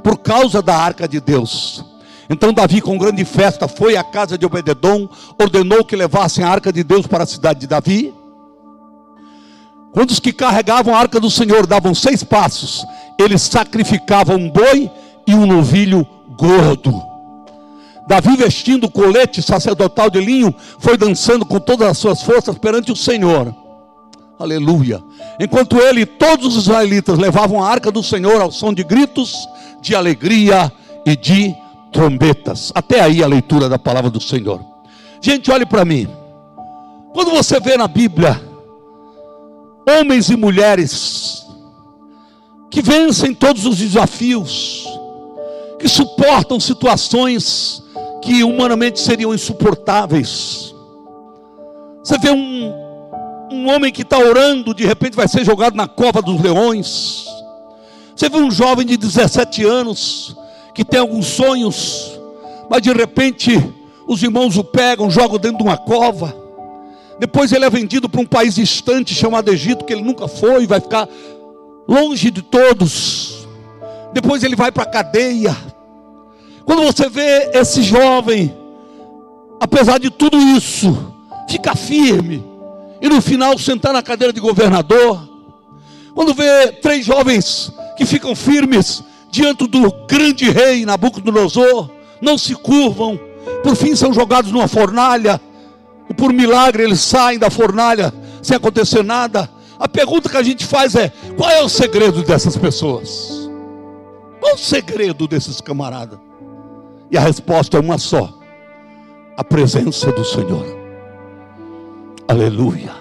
[0.03, 1.85] por causa da arca de Deus.
[2.27, 5.07] Então Davi, com grande festa, foi à casa de Obededom,
[5.39, 8.11] ordenou que levassem a arca de Deus para a cidade de Davi.
[9.93, 12.83] Quando os que carregavam a arca do Senhor davam seis passos,
[13.19, 14.89] eles sacrificavam um boi
[15.27, 16.03] e um novilho
[16.35, 16.91] gordo.
[18.07, 22.91] Davi, vestindo o colete sacerdotal de linho, foi dançando com todas as suas forças perante
[22.91, 23.66] o Senhor.
[24.39, 25.03] Aleluia.
[25.39, 29.47] Enquanto ele e todos os israelitas levavam a arca do Senhor ao som de gritos,
[29.81, 30.71] de alegria
[31.05, 31.55] e de
[31.91, 32.71] trombetas.
[32.75, 34.61] Até aí a leitura da palavra do Senhor.
[35.21, 36.07] Gente, olhe para mim.
[37.13, 38.39] Quando você vê na Bíblia
[39.89, 41.47] homens e mulheres
[42.69, 44.85] que vencem todos os desafios,
[45.79, 47.81] que suportam situações
[48.21, 50.75] que humanamente seriam insuportáveis.
[52.03, 52.86] Você vê um,
[53.51, 57.25] um homem que está orando, de repente vai ser jogado na cova dos leões.
[58.15, 60.35] Você vê um jovem de 17 anos
[60.73, 62.19] que tem alguns sonhos,
[62.69, 63.51] mas de repente
[64.07, 66.35] os irmãos o pegam, jogam dentro de uma cova.
[67.19, 70.79] Depois ele é vendido para um país distante chamado Egito, que ele nunca foi, vai
[70.79, 71.07] ficar
[71.87, 73.47] longe de todos.
[74.13, 75.55] Depois ele vai para a cadeia.
[76.65, 78.53] Quando você vê esse jovem,
[79.59, 81.13] apesar de tudo isso,
[81.47, 82.56] ficar firme
[83.01, 85.27] e no final sentar na cadeira de governador.
[86.13, 91.89] Quando vê três jovens que ficam firmes diante do grande rei Nabucodonosor,
[92.21, 93.19] não se curvam,
[93.63, 95.39] por fim são jogados numa fornalha,
[96.09, 99.49] e por milagre eles saem da fornalha sem acontecer nada.
[99.79, 103.49] A pergunta que a gente faz é: qual é o segredo dessas pessoas?
[104.39, 106.19] Qual o segredo desses camaradas?
[107.11, 108.33] E a resposta é uma só:
[109.35, 110.76] a presença do Senhor.
[112.27, 112.91] Aleluia.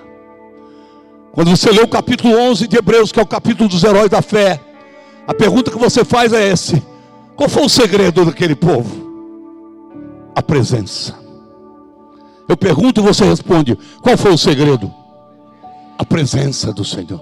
[1.33, 4.23] Quando você lê o capítulo 11 de Hebreus, que é o capítulo dos heróis da
[4.23, 4.61] fé,
[5.27, 6.83] a pergunta que você faz é esse:
[7.35, 9.05] qual foi o segredo daquele povo?
[10.35, 11.15] A presença.
[12.49, 14.93] Eu pergunto e você responde: qual foi o segredo?
[15.99, 17.21] A presença do Senhor.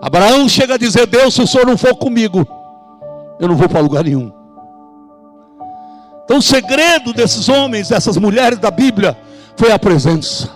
[0.00, 2.46] Abraão chega a dizer: Deus, se o Senhor não for comigo,
[3.38, 4.32] eu não vou para lugar nenhum.
[6.24, 9.16] Então, o segredo desses homens, dessas mulheres da Bíblia,
[9.56, 10.50] foi a presença.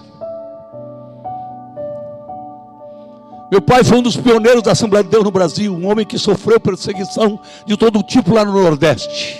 [3.50, 6.18] Meu pai foi um dos pioneiros da Assembleia de Deus no Brasil, um homem que
[6.18, 9.38] sofreu perseguição de todo tipo lá no Nordeste.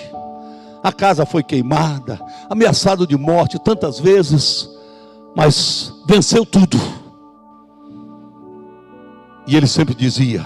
[0.81, 4.69] A casa foi queimada, ameaçado de morte tantas vezes,
[5.35, 6.79] mas venceu tudo.
[9.45, 10.45] E ele sempre dizia: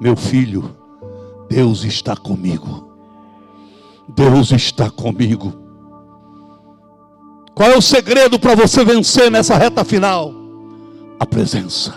[0.00, 0.74] Meu filho,
[1.48, 2.90] Deus está comigo.
[4.08, 5.65] Deus está comigo.
[7.56, 10.30] Qual é o segredo para você vencer nessa reta final?
[11.18, 11.94] A presença.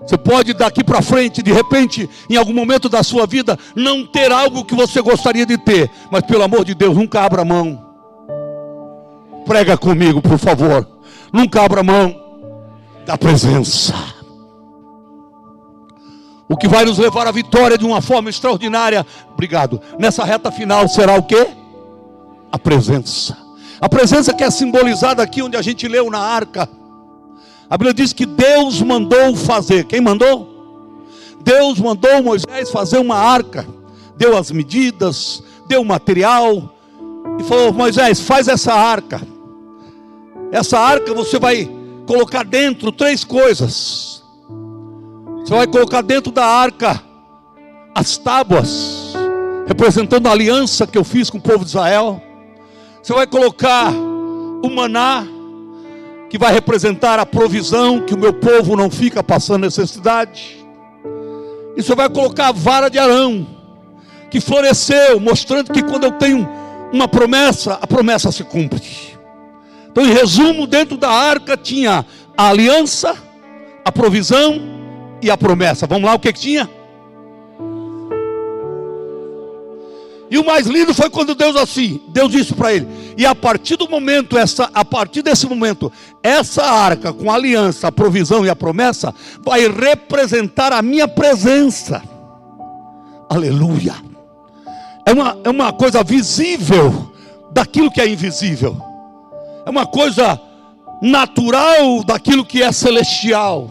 [0.00, 4.30] Você pode daqui para frente, de repente, em algum momento da sua vida, não ter
[4.30, 7.84] algo que você gostaria de ter, mas pelo amor de Deus, nunca abra mão.
[9.46, 10.88] Prega comigo, por favor.
[11.32, 12.14] Nunca abra mão
[13.04, 13.94] da presença.
[16.48, 19.80] O que vai nos levar à vitória de uma forma extraordinária, obrigado.
[19.98, 21.48] Nessa reta final será o que?
[22.52, 23.43] A presença.
[23.84, 26.66] A presença que é simbolizada aqui onde a gente leu na arca.
[27.68, 29.84] A Bíblia diz que Deus mandou fazer.
[29.84, 31.04] Quem mandou?
[31.42, 33.66] Deus mandou Moisés fazer uma arca.
[34.16, 36.74] Deu as medidas, deu o material
[37.38, 39.20] e falou: Moisés, faz essa arca.
[40.50, 41.70] Essa arca você vai
[42.06, 44.24] colocar dentro três coisas.
[45.40, 47.02] Você vai colocar dentro da arca
[47.94, 49.14] as tábuas,
[49.66, 52.23] representando a aliança que eu fiz com o povo de Israel.
[53.04, 55.26] Você vai colocar o maná,
[56.30, 60.64] que vai representar a provisão, que o meu povo não fica passando necessidade.
[61.76, 63.46] E você vai colocar a vara de Arão,
[64.30, 66.48] que floresceu, mostrando que quando eu tenho
[66.94, 68.82] uma promessa, a promessa se cumpre.
[69.90, 73.14] Então, em resumo, dentro da arca tinha a aliança,
[73.84, 74.62] a provisão
[75.20, 75.86] e a promessa.
[75.86, 76.70] Vamos lá, o que, que tinha?
[80.30, 83.76] E o mais lindo foi quando Deus assim, Deus disse para ele: "E a partir
[83.76, 88.48] do momento essa, a partir desse momento, essa arca com a aliança, a provisão e
[88.48, 92.02] a promessa vai representar a minha presença."
[93.28, 93.94] Aleluia.
[95.06, 97.12] É uma, é uma coisa visível
[97.52, 98.76] daquilo que é invisível.
[99.66, 100.40] É uma coisa
[101.00, 103.70] natural daquilo que é celestial.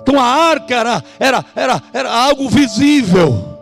[0.00, 3.58] Então a arca era, era, era, era algo visível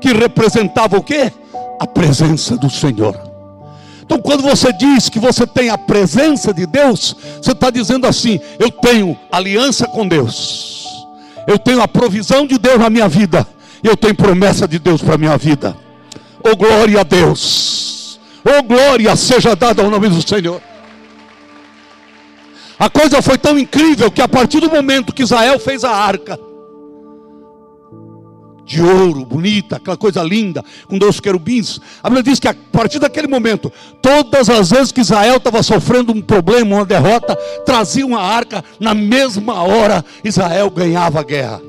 [0.00, 1.30] que representava o que?
[1.80, 3.30] A presença do Senhor.
[4.02, 8.38] Então, quando você diz que você tem a presença de Deus, você está dizendo assim:
[8.58, 10.84] eu tenho aliança com Deus,
[11.46, 13.46] eu tenho a provisão de Deus na minha vida,
[13.82, 15.76] eu tenho promessa de Deus para a minha vida.
[16.44, 20.60] Oh glória a Deus, oh glória seja dada ao nome do Senhor.
[22.78, 26.38] A coisa foi tão incrível que a partir do momento que Israel fez a arca,
[28.70, 31.80] de ouro, bonita, aquela coisa linda, com dois querubins.
[32.00, 36.12] A Bíblia diz que a partir daquele momento, todas as vezes que Israel estava sofrendo
[36.12, 37.34] um problema, uma derrota,
[37.66, 41.60] traziam a arca, na mesma hora Israel ganhava a guerra.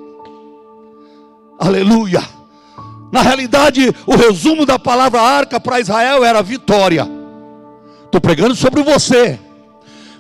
[1.58, 2.22] Aleluia.
[3.12, 7.10] Na realidade, o resumo da palavra arca para Israel era vitória.
[8.06, 9.40] Estou pregando sobre você.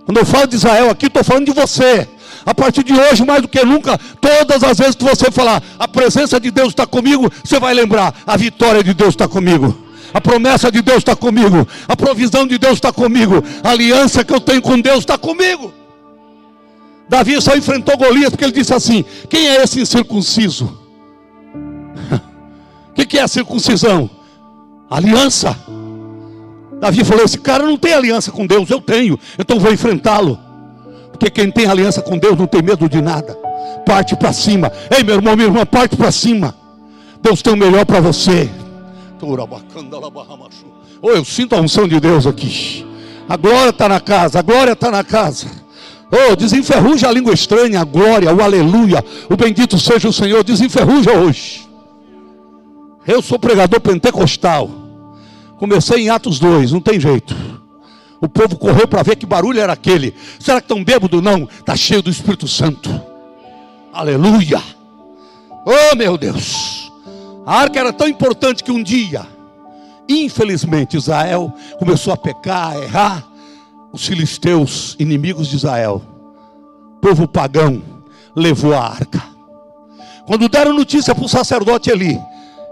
[0.03, 2.07] Quando eu falo de Israel aqui, estou falando de você.
[2.45, 5.87] A partir de hoje, mais do que nunca, todas as vezes que você falar, a
[5.87, 9.77] presença de Deus está comigo, você vai lembrar, a vitória de Deus está comigo.
[10.13, 14.33] A promessa de Deus está comigo, a provisão de Deus está comigo, a aliança que
[14.33, 15.73] eu tenho com Deus está comigo.
[17.07, 20.77] Davi só enfrentou Golias porque ele disse assim: Quem é esse incircunciso?
[22.89, 24.09] O que, que é a circuncisão?
[24.89, 25.57] Aliança.
[26.79, 30.39] Davi falou: Esse cara não tem aliança com Deus, eu tenho, então vou enfrentá-lo.
[31.21, 33.37] Porque quem tem aliança com Deus não tem medo de nada.
[33.85, 34.71] Parte para cima.
[34.89, 36.55] Ei, meu irmão, minha irmã, parte para cima.
[37.21, 38.49] Deus tem o melhor para você.
[40.99, 42.83] Oh, eu sinto a unção de Deus aqui.
[43.29, 45.45] A glória está na casa, a glória está na casa.
[46.11, 51.11] Oh, desenferruja a língua estranha, a glória, o aleluia, o bendito seja o Senhor, desenferruja
[51.11, 51.69] hoje.
[53.05, 54.71] Eu sou pregador pentecostal.
[55.59, 57.50] Comecei em Atos 2, não tem jeito.
[58.21, 60.15] O povo correu para ver que barulho era aquele.
[60.39, 61.21] Será que estão bêbado?
[61.21, 63.01] Não, está cheio do Espírito Santo.
[63.91, 64.61] Aleluia.
[65.65, 66.91] Oh meu Deus.
[67.45, 69.25] A arca era tão importante que um dia,
[70.07, 73.27] infelizmente, Israel começou a pecar, a errar.
[73.91, 76.01] Os filisteus, inimigos de Israel,
[77.01, 77.81] povo pagão,
[78.33, 79.21] levou a arca.
[80.25, 82.17] Quando deram notícia para o sacerdote Eli,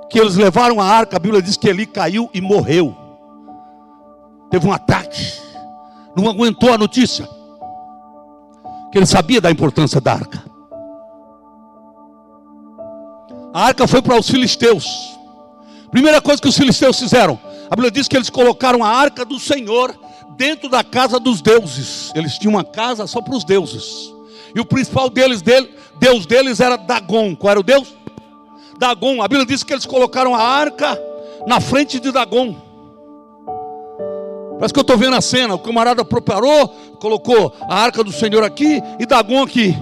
[0.10, 3.09] que eles levaram a arca, a Bíblia diz que Eli caiu e morreu.
[4.50, 5.34] Teve um ataque,
[6.16, 7.28] não aguentou a notícia,
[8.91, 10.43] que ele sabia da importância da arca.
[13.54, 15.18] A arca foi para os filisteus.
[15.91, 17.39] Primeira coisa que os filisteus fizeram,
[17.70, 19.95] a Bíblia diz que eles colocaram a arca do Senhor
[20.36, 22.12] dentro da casa dos deuses.
[22.16, 24.12] Eles tinham uma casa só para os deuses.
[24.56, 25.70] E o principal deles, dele,
[26.00, 27.36] Deus deles era Dagon.
[27.36, 27.93] Qual era o Deus?
[28.80, 29.22] Dagon.
[29.22, 31.00] A Bíblia diz que eles colocaram a arca
[31.45, 32.69] na frente de Dagon.
[34.60, 35.55] Parece que eu estou vendo a cena.
[35.55, 36.68] O camarada preparou,
[36.99, 39.76] colocou a arca do Senhor aqui e Dagon aqui.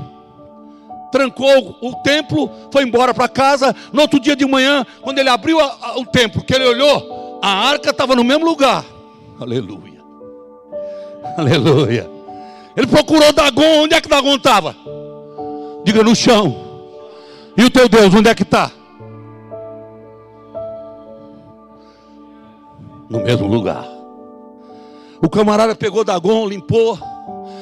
[1.12, 3.76] Trancou o templo, foi embora para casa.
[3.92, 7.40] No outro dia de manhã, quando ele abriu a, a, o templo, que ele olhou,
[7.42, 8.86] a arca estava no mesmo lugar.
[9.40, 10.02] Aleluia.
[11.38, 12.10] Aleluia.
[12.76, 13.84] Ele procurou Dagon.
[13.84, 14.76] Onde é que Dagon estava?
[15.84, 16.56] Diga no chão.
[17.58, 18.72] E o teu Deus, onde é que está?
[23.10, 23.97] no mesmo lugar.
[25.22, 26.98] O camarada pegou Dagon, limpou.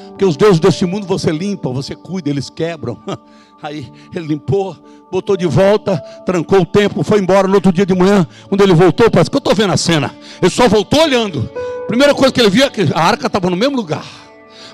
[0.08, 2.98] Porque os deuses deste mundo você limpa, você cuida, eles quebram.
[3.62, 4.76] Aí ele limpou,
[5.10, 8.26] botou de volta, trancou o templo, foi embora no outro dia de manhã.
[8.48, 10.14] Quando ele voltou, parece que eu estou vendo a cena.
[10.40, 11.48] Ele só voltou olhando.
[11.86, 14.04] Primeira coisa que ele via é que a arca estava no mesmo lugar.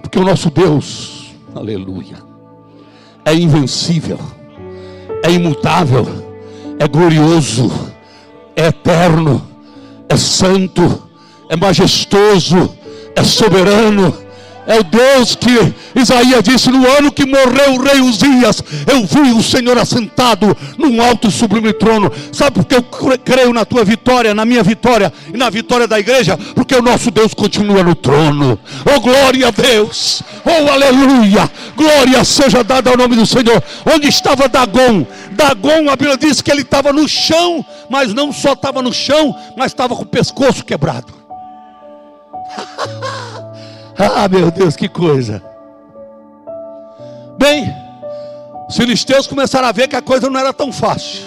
[0.01, 2.19] Porque o nosso Deus, aleluia,
[3.25, 4.19] é invencível,
[5.25, 6.07] é imutável,
[6.79, 7.71] é glorioso,
[8.57, 9.47] é eterno,
[10.09, 11.03] é santo,
[11.53, 12.75] é majestoso,
[13.15, 14.23] é soberano
[14.67, 19.33] é o Deus que Isaías disse: no ano que morreu o rei Uzias, eu vi
[19.33, 22.11] o Senhor assentado num alto sublime trono.
[22.31, 22.83] Sabe porque eu
[23.19, 26.39] creio na tua vitória, na minha vitória e na vitória da igreja?
[26.55, 28.59] Porque o nosso Deus continua no trono.
[28.85, 30.23] Oh, glória a Deus!
[30.45, 31.51] Oh, aleluia!
[31.77, 33.63] Glória seja dada ao nome do Senhor.
[33.85, 35.05] Onde estava Dagon?
[35.33, 39.35] Dagon, a Bíblia diz que ele estava no chão, mas não só estava no chão,
[39.57, 41.22] mas estava com o pescoço quebrado.
[44.03, 45.43] Ah, meu Deus, que coisa.
[47.39, 47.73] Bem,
[48.69, 51.23] os filisteus começaram a ver que a coisa não era tão fácil.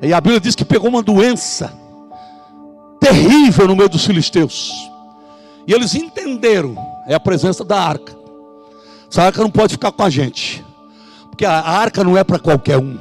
[0.00, 1.72] E a Bíblia diz que pegou uma doença
[3.00, 4.72] terrível no meio dos filisteus.
[5.66, 6.76] E eles entenderam
[7.06, 8.16] é a presença da arca.
[9.10, 10.64] Essa arca não pode ficar com a gente.
[11.28, 12.98] Porque a arca não é para qualquer um.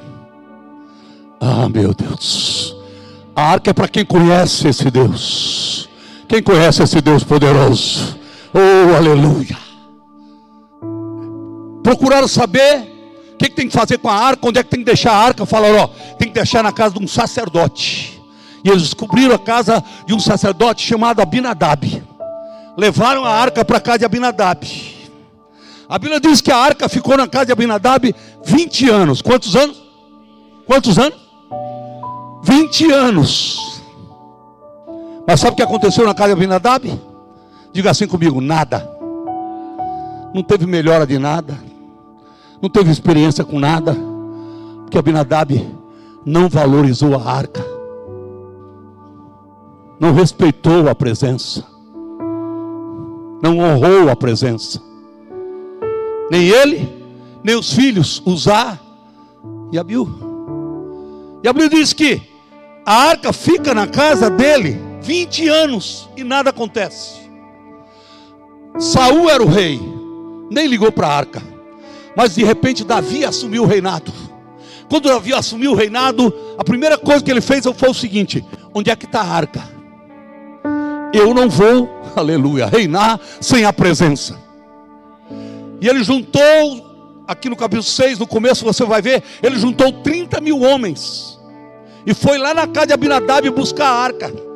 [1.39, 2.75] Ah, meu Deus.
[3.35, 5.87] A arca é para quem conhece esse Deus.
[6.27, 8.18] Quem conhece esse Deus poderoso?
[8.53, 9.57] Oh, aleluia.
[11.83, 12.81] Procuraram saber
[13.33, 15.11] o que, que, tem que fazer com a arca, onde é que tem que deixar
[15.11, 15.45] a arca.
[15.45, 15.87] Falaram, ó,
[16.17, 18.21] tem que deixar na casa de um sacerdote.
[18.63, 22.03] E eles descobriram a casa de um sacerdote chamado Abinadab.
[22.77, 24.65] Levaram a arca para a casa de Abinadab.
[25.87, 28.13] A Bíblia diz que a arca ficou na casa de Abinadab
[28.45, 29.21] 20 anos.
[29.21, 29.81] Quantos anos?
[30.65, 31.17] Quantos anos?
[32.43, 33.81] 20 anos.
[35.27, 37.08] Mas sabe o que aconteceu na casa de Abinadab?
[37.71, 38.89] Diga assim comigo: nada.
[40.33, 41.57] Não teve melhora de nada.
[42.61, 43.95] Não teve experiência com nada.
[44.83, 45.75] Porque Abinadab
[46.25, 47.65] não valorizou a arca.
[49.99, 51.65] Não respeitou a presença.
[53.41, 54.81] Não honrou a presença.
[56.29, 56.87] Nem ele,
[57.43, 58.77] nem os filhos, Uzá
[59.71, 60.07] e Abiú.
[61.43, 62.21] E a Bíblia diz que
[62.85, 67.18] a arca fica na casa dele 20 anos e nada acontece.
[68.79, 69.77] Saul era o rei,
[70.49, 71.43] nem ligou para a arca.
[72.15, 74.11] Mas de repente Davi assumiu o reinado.
[74.89, 78.89] Quando Davi assumiu o reinado, a primeira coisa que ele fez foi o seguinte: onde
[78.89, 79.61] é que está a arca?
[81.13, 84.39] Eu não vou, aleluia, reinar sem a presença.
[85.81, 86.41] E ele juntou,
[87.27, 91.37] aqui no capítulo 6, no começo você vai ver, ele juntou 30 mil homens.
[92.05, 94.48] E foi lá na casa de Abinadab buscar a arca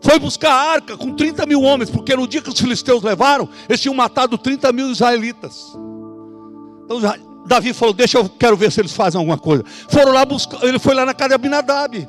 [0.00, 3.48] foi buscar a arca com 30 mil homens, porque no dia que os filisteus levaram,
[3.68, 5.76] eles tinham matado 30 mil israelitas.
[6.84, 7.00] Então
[7.46, 9.64] Davi falou: Deixa eu quero ver se eles fazem alguma coisa.
[9.88, 12.08] Foram lá buscar, ele foi lá na casa de Abinadab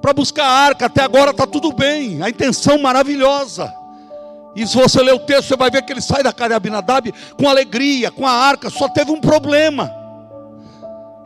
[0.00, 0.86] para buscar a arca.
[0.86, 3.72] Até agora está tudo bem, a intenção maravilhosa.
[4.54, 6.54] E se você ler o texto, você vai ver que ele sai da casa de
[6.54, 9.92] Abinadab com alegria, com a arca, só teve um problema.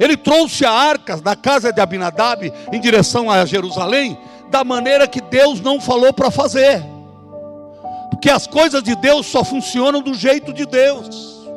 [0.00, 4.18] Ele trouxe a arca da casa de Abinadab em direção a Jerusalém,
[4.50, 6.84] da maneira que Deus não falou para fazer.
[8.10, 11.48] Porque as coisas de Deus só funcionam do jeito de Deus.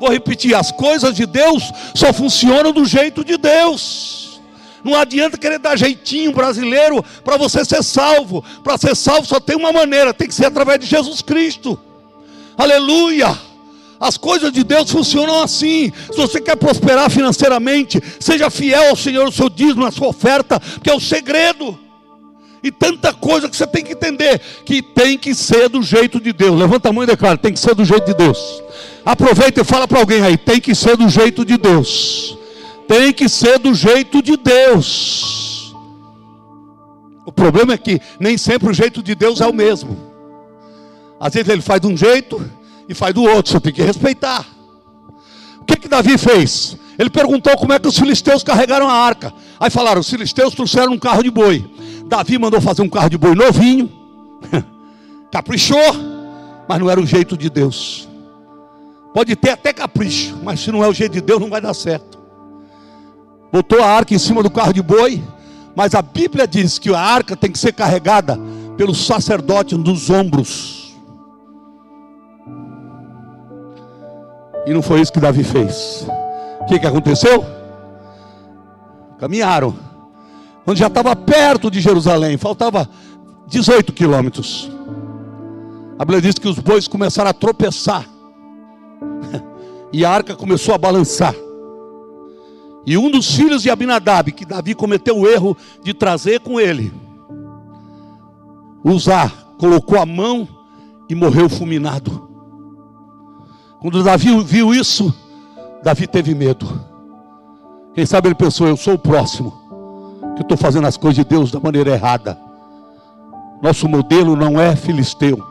[0.00, 4.40] Vou repetir: as coisas de Deus só funcionam do jeito de Deus.
[4.84, 8.44] Não adianta querer dar jeitinho brasileiro para você ser salvo.
[8.62, 11.78] Para ser salvo só tem uma maneira: tem que ser através de Jesus Cristo.
[12.56, 13.36] Aleluia!
[13.98, 15.92] As coisas de Deus funcionam assim.
[16.10, 20.60] Se você quer prosperar financeiramente, seja fiel ao Senhor, o seu dízimo, a sua oferta,
[20.60, 21.85] porque é o segredo
[22.62, 26.32] e tanta coisa que você tem que entender que tem que ser do jeito de
[26.32, 26.58] Deus.
[26.58, 28.62] Levanta a mão e declara: tem que ser do jeito de Deus.
[29.04, 32.36] Aproveita e fala para alguém aí: tem que ser do jeito de Deus.
[32.88, 35.74] Tem que ser do jeito de Deus.
[37.24, 39.96] O problema é que nem sempre o jeito de Deus é o mesmo.
[41.18, 42.40] Às vezes ele faz de um jeito
[42.88, 44.46] e faz do outro, você tem que respeitar.
[45.60, 46.76] O que que Davi fez?
[46.98, 49.32] Ele perguntou como é que os filisteus carregaram a arca.
[49.58, 51.68] Aí falaram: os filisteus trouxeram um carro de boi.
[52.06, 53.90] Davi mandou fazer um carro de boi novinho,
[55.30, 55.92] caprichou,
[56.68, 58.08] mas não era o jeito de Deus.
[59.12, 61.74] Pode ter até capricho, mas se não é o jeito de Deus, não vai dar
[61.74, 62.18] certo.
[63.50, 65.22] Botou a arca em cima do carro de boi,
[65.74, 68.38] mas a Bíblia diz que a arca tem que ser carregada
[68.76, 70.94] pelo sacerdote nos ombros.
[74.66, 76.06] E não foi isso que Davi fez.
[76.60, 77.44] O que, que aconteceu?
[79.18, 79.95] Caminharam
[80.66, 82.90] quando já estava perto de Jerusalém, faltava
[83.46, 84.68] 18 quilômetros.
[85.96, 88.04] A Bíblia diz que os bois começaram a tropeçar.
[89.92, 91.34] E a arca começou a balançar.
[92.84, 96.92] E um dos filhos de Abinadab, que Davi cometeu o erro de trazer com ele,
[98.84, 100.46] usar, colocou a mão
[101.08, 102.28] e morreu fulminado.
[103.80, 105.14] Quando Davi viu isso,
[105.84, 106.84] Davi teve medo.
[107.94, 109.65] Quem sabe ele pensou: eu sou o próximo,
[110.36, 112.38] que estou fazendo as coisas de Deus da maneira errada.
[113.62, 115.42] Nosso modelo não é filisteu,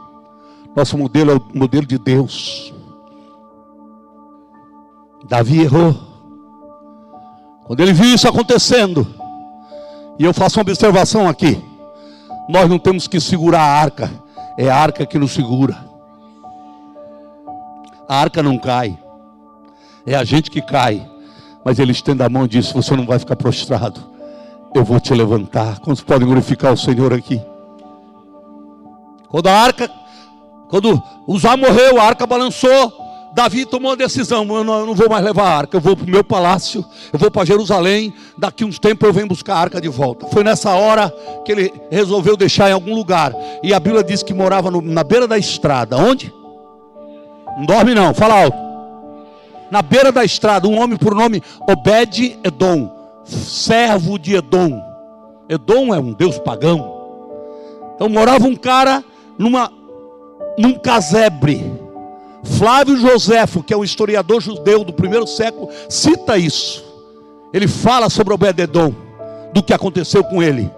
[0.75, 2.71] nosso modelo é o modelo de Deus.
[5.27, 5.95] Davi errou.
[7.65, 9.07] Quando ele viu isso acontecendo,
[10.19, 11.59] e eu faço uma observação aqui:
[12.47, 14.11] nós não temos que segurar a arca,
[14.55, 15.75] é a arca que nos segura.
[18.07, 18.99] A arca não cai,
[20.05, 21.09] é a gente que cai.
[21.63, 23.99] Mas ele estende a mão e diz: Você não vai ficar prostrado,
[24.78, 25.80] eu vou te levantar.
[25.80, 27.41] Quantos podem glorificar o Senhor aqui?
[29.30, 29.89] Quando a arca,
[30.69, 33.03] quando Uzá morreu, a arca balançou.
[33.34, 35.95] Davi tomou uma decisão: eu não, eu não vou mais levar a arca, eu vou
[35.95, 38.13] para o meu palácio, eu vou para Jerusalém.
[38.38, 40.28] Daqui uns tempos eu venho buscar a arca de volta.
[40.28, 41.13] Foi nessa hora
[41.43, 43.34] que ele resolveu deixar em algum lugar.
[43.63, 45.97] E a Bíblia diz que morava no, na beira da estrada.
[45.97, 46.34] Onde?
[47.57, 48.65] Não dorme não, fala alto
[49.69, 52.89] na beira da estrada, um homem por nome Obed Edom,
[53.26, 54.82] servo de Edom.
[55.49, 56.93] Edom é um deus pagão.
[57.95, 59.03] Então morava um cara
[59.38, 59.71] numa
[60.57, 61.73] num casebre.
[62.43, 66.84] Flávio Joséfo, que é um historiador judeu do primeiro século, cita isso.
[67.51, 68.93] Ele fala sobre Obed Edom,
[69.53, 70.69] do que aconteceu com ele.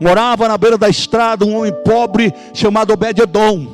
[0.00, 3.66] Morava na beira da estrada um homem pobre chamado Obed Edom.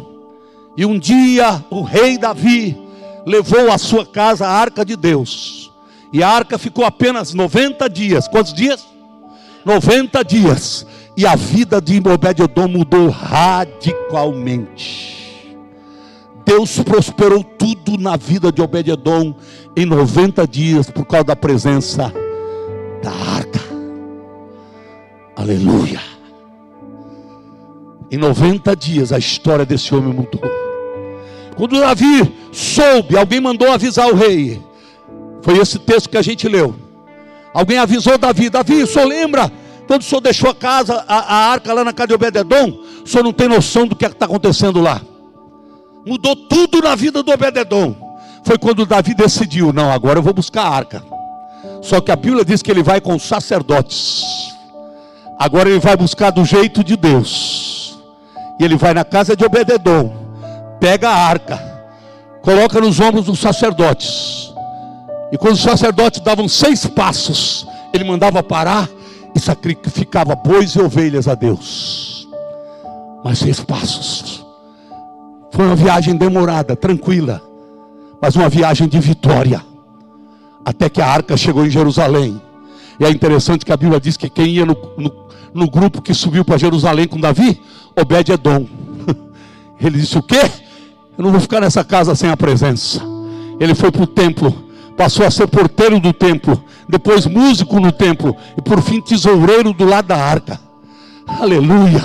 [0.77, 2.77] E um dia o rei Davi
[3.25, 5.68] levou à sua casa a arca de Deus.
[6.13, 8.29] E a arca ficou apenas 90 dias.
[8.29, 8.87] Quantos dias?
[9.65, 10.87] 90 dias.
[11.17, 15.19] E a vida de Obed-Edom mudou radicalmente.
[16.47, 19.35] Deus prosperou tudo na vida de Obed-Edom
[19.77, 22.11] em 90 dias por causa da presença
[23.03, 23.61] da arca.
[25.37, 26.01] Aleluia.
[28.11, 30.41] Em 90 dias a história desse homem mudou.
[31.55, 34.63] Quando Davi soube, alguém mandou avisar o rei.
[35.43, 36.75] Foi esse texto que a gente leu.
[37.55, 39.51] Alguém avisou Davi: Davi, o senhor lembra
[39.87, 42.79] quando o senhor deixou a casa, a, a arca lá na casa de Obededon?
[43.05, 45.01] O senhor não tem noção do que é está acontecendo lá.
[46.07, 47.97] Mudou tudo na vida do Obededon.
[48.45, 51.03] Foi quando Davi decidiu: não, agora eu vou buscar a arca.
[51.83, 54.23] Só que a Bíblia diz que ele vai com os sacerdotes.
[55.39, 57.99] Agora ele vai buscar do jeito de Deus.
[58.61, 60.29] E ele vai na casa de Obededon
[60.79, 61.59] pega a arca,
[62.43, 64.53] coloca nos ombros dos sacerdotes.
[65.31, 68.89] E quando os sacerdotes davam seis passos, ele mandava parar
[69.35, 72.29] e sacrificava bois e ovelhas a Deus.
[73.25, 74.45] Mas seis passos.
[75.53, 77.43] Foi uma viagem demorada, tranquila,
[78.21, 79.63] mas uma viagem de vitória.
[80.65, 82.41] Até que a arca chegou em Jerusalém.
[83.01, 85.13] E é interessante que a Bíblia diz que quem ia no, no,
[85.55, 87.61] no grupo que subiu para Jerusalém com Davi,
[87.97, 88.67] Obed-Edom.
[89.81, 90.51] Ele disse o quê?
[91.17, 93.01] Eu não vou ficar nessa casa sem a presença.
[93.59, 94.68] Ele foi para o templo,
[94.99, 99.85] passou a ser porteiro do templo, depois músico no templo e por fim tesoureiro do
[99.85, 100.61] lado da arca.
[101.25, 102.03] Aleluia.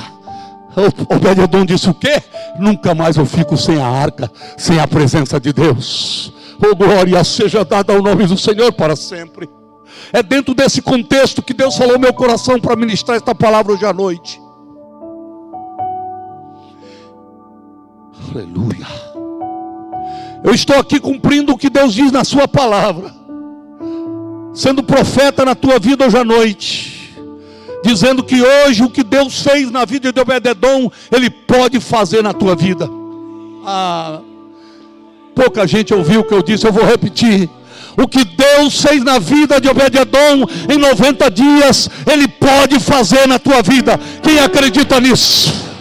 [1.10, 2.22] O Obededon disse o quê?
[2.60, 6.32] Nunca mais eu fico sem a arca, sem a presença de Deus.
[6.64, 9.50] Oh, glória seja dada ao nome do Senhor para sempre.
[10.12, 13.94] É dentro desse contexto que Deus falou meu coração para ministrar esta palavra hoje à
[13.94, 14.40] noite.
[18.32, 19.13] Aleluia.
[20.44, 23.14] Eu estou aqui cumprindo o que Deus diz na Sua palavra,
[24.54, 27.16] sendo profeta na tua vida hoje à noite,
[27.84, 32.34] dizendo que hoje o que Deus fez na vida de Obededon, Ele pode fazer na
[32.34, 32.90] tua vida.
[33.66, 34.20] Ah,
[35.34, 37.50] pouca gente ouviu o que eu disse, eu vou repetir.
[37.96, 43.40] O que Deus fez na vida de Obededon em 90 dias, Ele pode fazer na
[43.40, 44.00] tua vida.
[44.22, 45.73] Quem acredita nisso?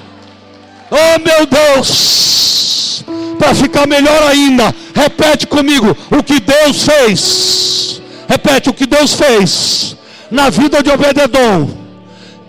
[0.95, 3.03] Oh meu Deus!
[3.39, 8.03] Para ficar melhor ainda, repete comigo o que Deus fez.
[8.29, 9.97] Repete o que Deus fez
[10.31, 11.71] na vida de Obededon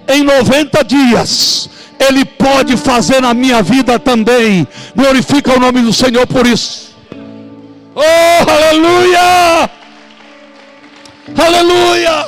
[0.10, 1.70] em 90 dias.
[1.98, 4.68] Ele pode fazer na minha vida também.
[4.94, 6.94] Glorifica o nome do Senhor por isso.
[7.96, 9.70] Oh, aleluia!
[11.38, 12.28] Aleluia!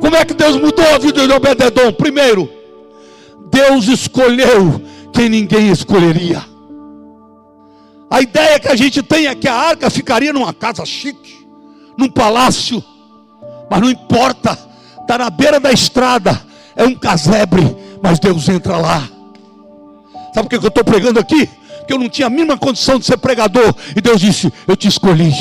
[0.00, 1.92] Como é que Deus mudou a vida de Obededon?
[1.92, 2.50] Primeiro,
[3.52, 4.82] Deus escolheu
[5.12, 6.42] quem ninguém escolheria.
[8.10, 11.46] A ideia que a gente tem é que a arca ficaria numa casa chique,
[11.96, 12.82] num palácio,
[13.70, 14.58] mas não importa,
[15.00, 16.42] está na beira da estrada,
[16.74, 19.08] é um casebre, mas Deus entra lá.
[20.34, 21.48] Sabe por que eu estou pregando aqui?
[21.86, 23.74] Que eu não tinha a mínima condição de ser pregador.
[23.94, 25.32] E Deus disse: Eu te escolhi.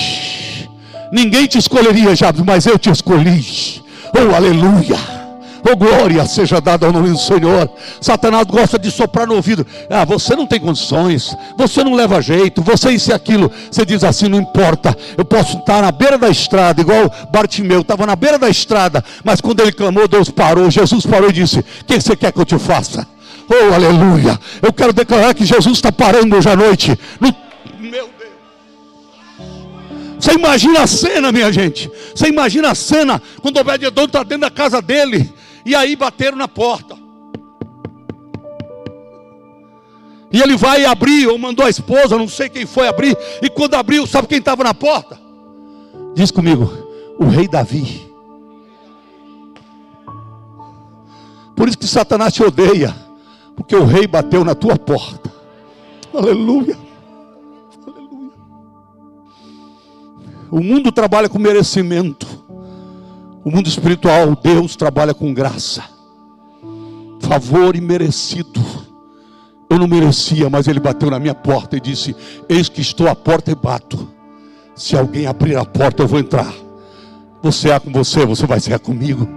[1.12, 3.82] Ninguém te escolheria, Jabes, mas eu te escolhi.
[4.14, 5.21] Oh, aleluia.
[5.70, 7.70] Oh, glória seja dada ao nome do Senhor.
[8.00, 9.66] Satanás gosta de soprar no ouvido.
[9.90, 11.36] Ah, você não tem condições.
[11.58, 12.62] Você não leva jeito.
[12.64, 13.52] Você isso e aquilo.
[13.70, 14.96] Você diz assim: não importa.
[15.18, 17.82] Eu posso estar na beira da estrada, igual Bartimeu.
[17.82, 19.04] Estava na beira da estrada.
[19.24, 20.70] Mas quando ele clamou, Deus parou.
[20.72, 23.08] Jesus parou e disse: O que você quer que eu te faça?
[23.48, 24.40] Oh, aleluia.
[24.62, 26.98] Eu quero declarar que Jesus está parando hoje à noite.
[27.20, 27.36] No...
[27.80, 28.32] Meu Deus.
[30.20, 31.92] Você imagina a cena, minha gente.
[32.16, 35.32] Você imagina a cena quando o Obed-Edom está dentro da casa dele.
[35.66, 36.98] E aí bateram na porta.
[40.32, 43.18] E ele vai abrir, ou mandou a esposa, não sei quem foi abrir.
[43.42, 45.20] E quando abriu, sabe quem estava na porta?
[46.16, 46.72] Diz comigo,
[47.20, 48.10] o rei Davi.
[51.56, 52.96] Por isso que Satanás te odeia,
[53.56, 55.32] porque o rei bateu na tua porta.
[56.14, 56.78] Aleluia.
[57.86, 58.32] Aleluia.
[60.50, 62.41] O mundo trabalha com merecimento.
[63.44, 65.84] O mundo espiritual, Deus trabalha com graça,
[67.22, 68.62] favor e merecido.
[69.68, 72.16] Eu não merecia, mas Ele bateu na minha porta e disse:
[72.48, 74.08] Eis que estou à porta e bato.
[74.76, 76.54] Se alguém abrir a porta, eu vou entrar.
[77.42, 79.28] Você é com você, você vai ser comigo.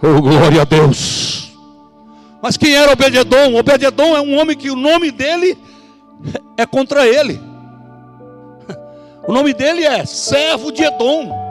[0.00, 1.52] Oh, glória a Deus.
[2.40, 3.56] Mas quem era Obededon?
[3.56, 5.58] Obededon é um homem que o nome dele
[6.56, 7.40] é contra ele.
[9.28, 11.45] O nome dele é servo de Edom.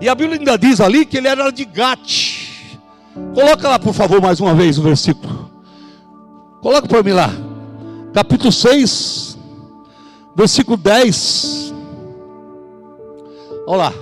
[0.00, 2.48] E a Bíblia ainda diz ali que ele era de Gate.
[3.34, 5.50] Coloca lá, por favor, mais uma vez o versículo.
[6.60, 7.30] Coloca para mim lá.
[8.12, 9.38] Capítulo 6,
[10.36, 11.74] versículo 10.
[13.66, 13.92] Olha lá.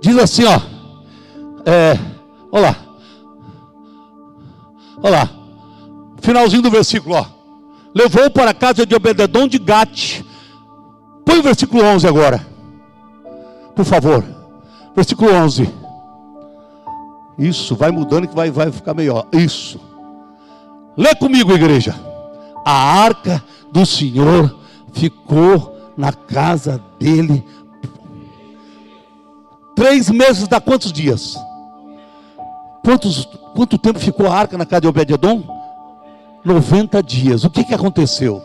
[0.00, 0.60] Diz assim, ó.
[1.66, 1.98] É,
[2.52, 2.76] olha lá.
[5.02, 5.30] Olha lá.
[6.20, 7.26] Finalzinho do versículo, ó.
[7.94, 10.22] Levou para a casa de Obededon de Gate.
[11.24, 12.46] Põe o versículo 11 agora.
[13.74, 14.33] Por favor.
[14.94, 15.68] Versículo 11.
[17.38, 19.26] Isso, vai mudando que vai, vai ficar melhor.
[19.32, 19.80] Isso.
[20.96, 21.94] Lê comigo, igreja.
[22.64, 23.42] A arca
[23.72, 24.56] do Senhor
[24.92, 27.44] ficou na casa dele.
[29.74, 31.36] Três meses dá quantos dias?
[32.84, 33.24] Quantos,
[33.54, 35.42] quanto tempo ficou a arca na casa de Obed-Edom?
[36.44, 37.42] 90 dias.
[37.44, 38.40] O que, que aconteceu?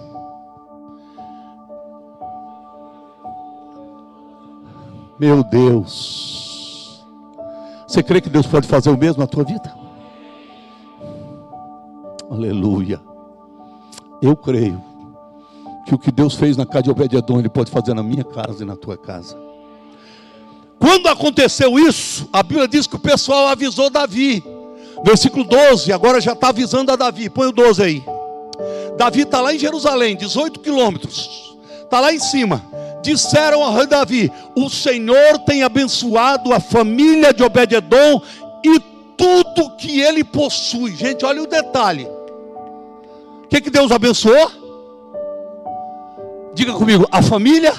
[5.19, 6.38] Meu Deus.
[7.89, 9.75] Você crê que Deus pode fazer o mesmo na tua vida?
[12.29, 13.01] Aleluia.
[14.21, 14.79] Eu creio
[15.87, 18.61] que o que Deus fez na casa de Obed-Edom, Ele pode fazer na minha casa
[18.61, 19.35] e na tua casa.
[20.77, 24.43] Quando aconteceu isso, a Bíblia diz que o pessoal avisou Davi.
[25.03, 27.27] Versículo 12, agora já está avisando a Davi.
[27.27, 28.03] Põe o 12 aí.
[28.99, 31.57] Davi está lá em Jerusalém, 18 quilômetros.
[31.85, 32.63] Está lá em cima
[33.01, 38.21] disseram rei Davi: O Senhor tem abençoado a família de Obed-Edom
[38.63, 38.79] e
[39.17, 40.95] tudo que ele possui.
[40.95, 42.07] Gente, olha o detalhe.
[43.43, 44.51] O que, que Deus abençoou?
[46.53, 47.73] Diga comigo, a família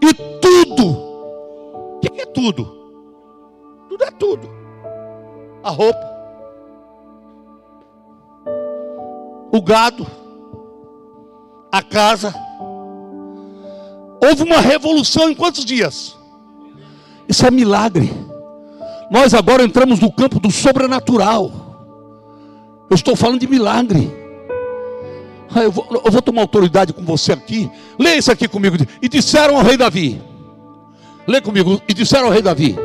[0.00, 0.88] e tudo.
[0.88, 2.64] O que, que é tudo?
[3.88, 4.50] Tudo é tudo.
[5.62, 6.10] A roupa,
[9.52, 10.06] o gado,
[11.70, 12.34] a casa
[14.20, 16.16] Houve uma revolução em quantos dias?
[17.28, 18.12] Isso é milagre.
[19.10, 21.50] Nós agora entramos no campo do sobrenatural.
[22.88, 24.12] Eu estou falando de milagre.
[25.54, 27.70] Ah, eu, vou, eu vou tomar autoridade com você aqui.
[27.98, 28.76] Leia isso aqui comigo.
[29.00, 30.20] E disseram ao rei Davi.
[31.26, 31.80] Lê comigo.
[31.88, 32.76] E disseram ao rei Davi: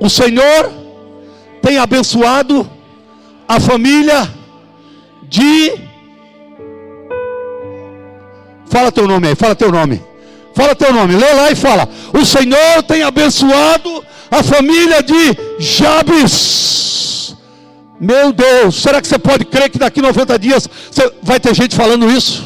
[0.00, 0.70] O Senhor
[1.62, 2.68] tem abençoado
[3.48, 4.28] a família
[5.22, 5.72] de.
[8.66, 10.02] Fala teu nome aí, fala teu nome.
[10.56, 17.36] Fala teu nome, lê lá e fala: O Senhor tem abençoado a família de Jabes.
[18.00, 20.66] Meu Deus, será que você pode crer que daqui 90 dias
[21.22, 22.42] vai ter gente falando isso?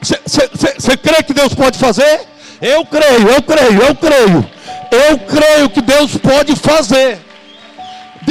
[0.00, 2.22] Você crê que Deus pode fazer?
[2.62, 4.50] Eu creio, eu creio, eu creio.
[4.90, 7.23] Eu creio que Deus pode fazer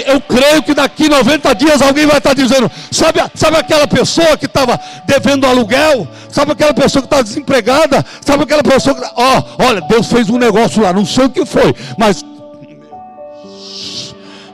[0.06, 4.46] eu creio que daqui 90 dias alguém vai estar dizendo: sabe, sabe aquela pessoa que
[4.46, 6.08] estava devendo aluguel?
[6.30, 8.04] Sabe aquela pessoa que está desempregada?
[8.26, 9.04] Sabe aquela pessoa que.
[9.16, 12.24] Ó, oh, olha, Deus fez um negócio lá, não sei o que foi, mas.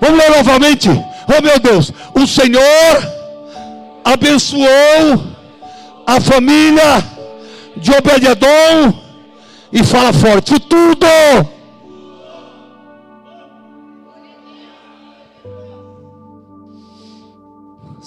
[0.02, 0.90] Vamos ler novamente.
[0.90, 3.20] Oh meu Deus, o Senhor
[4.04, 5.24] abençoou
[6.08, 7.04] a família
[7.78, 8.94] de Obededon
[9.72, 11.06] e fala forte: tudo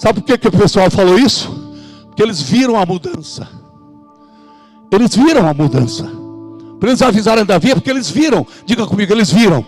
[0.03, 1.49] Sabe por que, que o pessoal falou isso?
[2.07, 3.47] Porque eles viram a mudança.
[4.91, 6.05] Eles viram a mudança.
[6.77, 8.45] Para eles avisarem Davi, é porque eles viram.
[8.65, 9.65] Diga comigo, eles viram.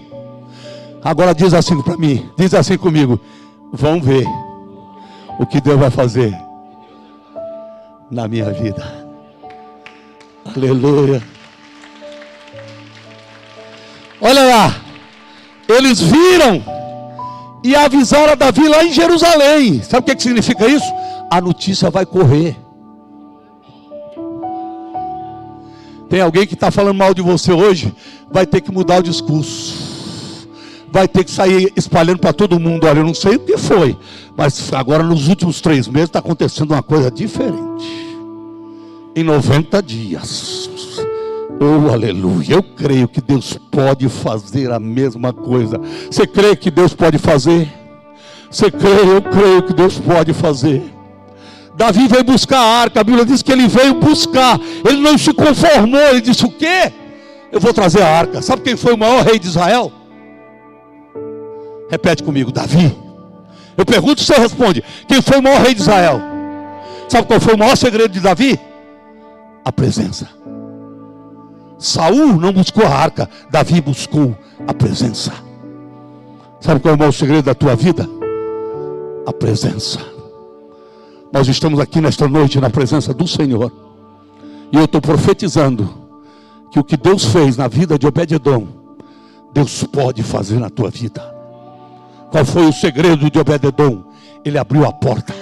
[1.01, 3.17] Agora diz assim para mim, diz assim comigo:
[3.71, 4.25] vão ver
[5.39, 6.37] o que Deus vai fazer
[8.11, 8.85] na minha vida.
[10.53, 11.23] Aleluia.
[14.19, 14.75] Olha lá,
[15.69, 16.74] eles viram
[17.65, 19.81] e avisaram a Davi lá em Jerusalém.
[19.81, 20.85] Sabe o que, que significa isso?
[21.31, 22.55] A notícia vai correr.
[26.07, 27.91] Tem alguém que está falando mal de você hoje,
[28.31, 30.47] vai ter que mudar o discurso.
[30.91, 32.85] Vai ter que sair espalhando para todo mundo.
[32.85, 33.97] Olha, eu não sei o que foi,
[34.37, 37.83] mas agora nos últimos três meses está acontecendo uma coisa diferente.
[39.15, 40.59] Em 90 dias.
[41.59, 42.55] Oh, aleluia.
[42.55, 45.79] Eu creio que Deus pode fazer a mesma coisa.
[46.09, 47.71] Você crê que Deus pode fazer?
[48.49, 48.89] Você crê?
[48.89, 50.83] Eu creio que Deus pode fazer.
[51.75, 52.99] Davi veio buscar a arca.
[52.99, 54.59] A Bíblia diz que ele veio buscar.
[54.87, 55.99] Ele não se conformou.
[55.99, 56.91] Ele disse: O quê?
[57.51, 58.41] Eu vou trazer a arca.
[58.41, 59.91] Sabe quem foi o maior rei de Israel?
[61.89, 62.95] Repete comigo: Davi.
[63.77, 66.21] Eu pergunto, você responde: Quem foi o maior rei de Israel?
[67.07, 68.59] Sabe qual foi o maior segredo de Davi?
[69.63, 70.34] A presença.
[71.85, 74.35] Saul não buscou a arca, Davi buscou
[74.67, 75.31] a presença.
[76.59, 78.09] Sabe qual é o maior segredo da tua vida?
[79.27, 79.99] A presença.
[81.31, 83.71] Nós estamos aqui nesta noite na presença do Senhor.
[84.71, 85.87] E eu estou profetizando
[86.71, 88.67] que o que Deus fez na vida de Obed-edom,
[89.53, 91.21] Deus pode fazer na tua vida.
[92.31, 94.05] Qual foi o segredo de Obed-edom?
[94.43, 95.35] Ele abriu a porta.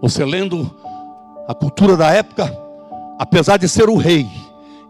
[0.00, 0.68] Você lendo
[1.46, 2.52] a cultura da época,
[3.20, 4.41] apesar de ser o rei,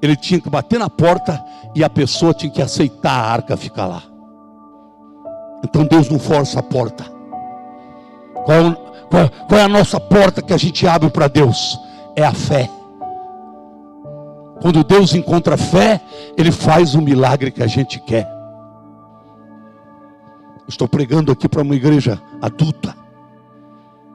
[0.02, 1.42] ele tinha que bater na porta
[1.76, 4.02] e a pessoa tinha que aceitar a arca ficar lá.
[5.64, 7.04] Então Deus não força a porta.
[8.44, 8.74] Qual,
[9.08, 11.78] qual, qual é a nossa porta que a gente abre para Deus?
[12.16, 12.68] É a fé.
[14.60, 16.00] Quando Deus encontra fé,
[16.36, 18.28] Ele faz o milagre que a gente quer.
[20.66, 22.96] Estou pregando aqui para uma igreja adulta,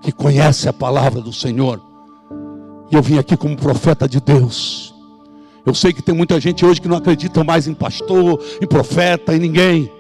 [0.02, 1.82] que conhece a palavra do Senhor.
[2.92, 4.97] E eu vim aqui como profeta de Deus
[5.68, 9.36] eu sei que tem muita gente hoje que não acredita mais em pastor, em profeta,
[9.36, 9.92] em ninguém.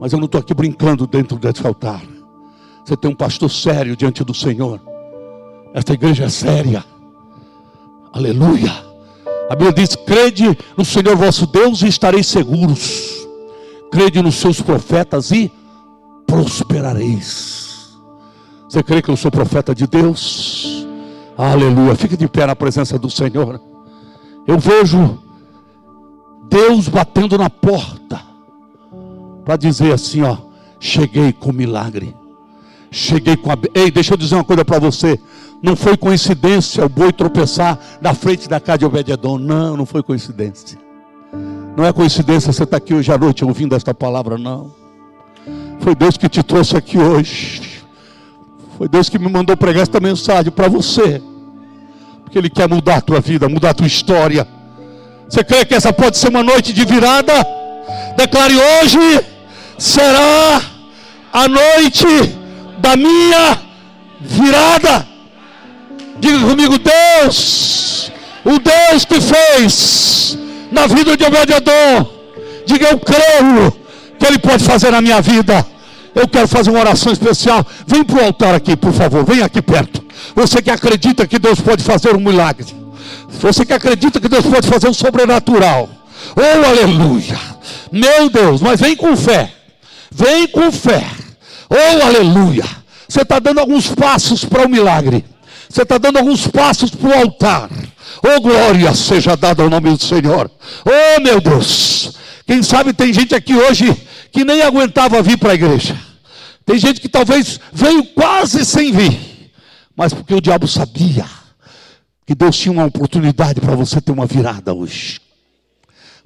[0.00, 2.02] Mas eu não estou aqui brincando dentro desse altar.
[2.82, 4.80] Você tem um pastor sério diante do Senhor.
[5.74, 6.82] Esta igreja é séria.
[8.14, 8.72] Aleluia.
[9.50, 13.28] A Bíblia diz: crede no Senhor vosso Deus e estareis seguros.
[13.92, 15.52] Crede nos seus profetas e
[16.26, 17.94] prosperareis.
[18.66, 20.86] Você crê que eu sou profeta de Deus?
[21.36, 21.94] Aleluia.
[21.94, 23.73] Fique de pé na presença do Senhor.
[24.46, 25.18] Eu vejo
[26.48, 28.20] Deus batendo na porta
[29.44, 30.36] para dizer assim, ó,
[30.78, 32.14] cheguei com milagre.
[32.90, 35.18] Cheguei com a Ei, deixa eu dizer uma coisa para você.
[35.62, 39.38] Não foi coincidência o boi tropeçar na frente da casa de Obededon.
[39.38, 40.78] Não, não foi coincidência.
[41.76, 44.70] Não é coincidência você estar tá aqui hoje à noite ouvindo esta palavra, não.
[45.80, 47.82] Foi Deus que te trouxe aqui hoje.
[48.78, 51.20] Foi Deus que me mandou pregar esta mensagem para você
[52.34, 54.44] que Ele quer mudar a tua vida, mudar a tua história.
[55.28, 57.32] Você crê que essa pode ser uma noite de virada?
[58.16, 59.24] Declare hoje
[59.78, 60.60] será
[61.32, 62.06] a noite
[62.78, 63.56] da minha
[64.20, 65.06] virada.
[66.18, 68.10] Diga comigo, Deus,
[68.44, 70.36] o Deus que fez
[70.72, 72.08] na vida de Obed-edom.
[72.66, 73.72] Diga, eu creio
[74.18, 75.64] que Ele pode fazer na minha vida.
[76.14, 77.66] Eu quero fazer uma oração especial.
[77.86, 79.24] Vem para o altar aqui, por favor.
[79.24, 80.04] Vem aqui perto.
[80.34, 82.66] Você que acredita que Deus pode fazer um milagre.
[83.40, 85.88] Você que acredita que Deus pode fazer um sobrenatural.
[86.36, 87.38] Oh, aleluia.
[87.90, 89.52] Meu Deus, mas vem com fé.
[90.10, 91.04] Vem com fé.
[91.68, 92.64] Oh, aleluia.
[93.08, 95.24] Você está dando alguns passos para o milagre.
[95.68, 97.68] Você está dando alguns passos para o altar.
[98.22, 100.50] Oh, glória seja dada ao nome do Senhor.
[100.84, 102.12] Oh, meu Deus.
[102.46, 103.96] Quem sabe tem gente aqui hoje
[104.34, 105.98] que nem aguentava vir para a igreja.
[106.66, 109.34] Tem gente que talvez veio quase sem vir
[109.96, 111.26] mas porque o diabo sabia
[112.26, 115.20] que Deus tinha uma oportunidade para você ter uma virada hoje.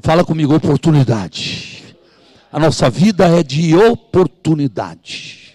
[0.00, 1.96] Fala comigo, oportunidade.
[2.50, 5.54] A nossa vida é de oportunidade.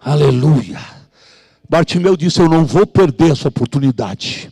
[0.00, 0.80] Aleluia.
[1.68, 4.50] Bartimeu disse: Eu não vou perder essa oportunidade.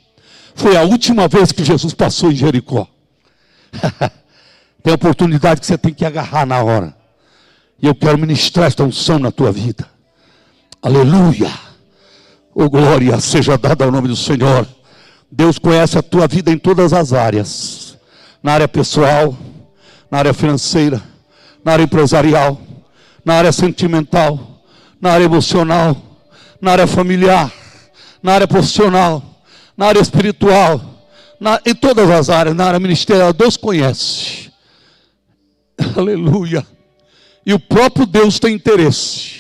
[0.55, 2.87] Foi a última vez que Jesus passou em Jericó.
[4.83, 6.97] tem oportunidade que você tem que agarrar na hora.
[7.81, 9.89] E eu quero ministrar esta unção na tua vida.
[10.83, 11.51] Aleluia.
[12.55, 14.66] Oh, glória seja dada ao nome do Senhor.
[15.31, 17.97] Deus conhece a tua vida em todas as áreas:
[18.43, 19.37] na área pessoal,
[20.11, 21.01] na área financeira,
[21.64, 22.61] na área empresarial,
[23.24, 24.62] na área sentimental,
[25.01, 25.97] na área emocional,
[26.61, 27.53] na área familiar,
[28.20, 29.22] na área profissional,
[29.76, 30.81] na área espiritual,
[31.39, 33.33] na, em todas as áreas, na área ministerial.
[33.33, 34.51] Deus conhece.
[35.97, 36.66] Aleluia.
[37.49, 39.38] E o próprio Deus tem interesse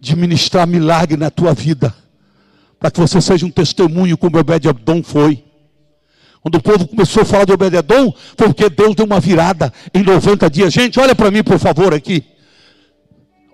[0.00, 1.94] de ministrar milagre na tua vida,
[2.80, 5.44] para que você seja um testemunho como Obed-Edom foi.
[6.40, 10.02] Quando o povo começou a falar de Obed-Edom, foi porque Deus deu uma virada em
[10.02, 10.72] 90 dias.
[10.72, 12.24] Gente, olha para mim, por favor, aqui.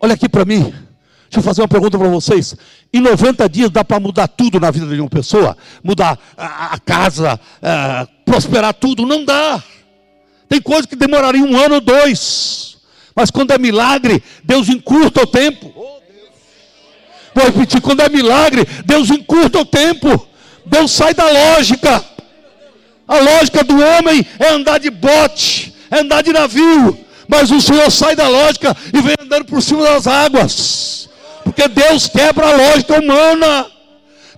[0.00, 0.62] Olha aqui para mim.
[0.62, 2.56] Deixa eu fazer uma pergunta para vocês.
[2.90, 5.54] Em 90 dias dá para mudar tudo na vida de uma pessoa?
[5.84, 9.04] Mudar a, casa, a, prosperar tudo?
[9.04, 9.62] Não dá.
[10.48, 12.75] Tem coisas que demoraria um ano ou dois.
[13.16, 15.72] Mas quando é milagre, Deus encurta o tempo.
[17.34, 20.28] Vou repetir: quando é milagre, Deus encurta o tempo.
[20.66, 22.04] Deus sai da lógica.
[23.08, 26.98] A lógica do homem é andar de bote, é andar de navio.
[27.26, 31.08] Mas o Senhor sai da lógica e vem andando por cima das águas.
[31.42, 33.66] Porque Deus quebra a lógica humana.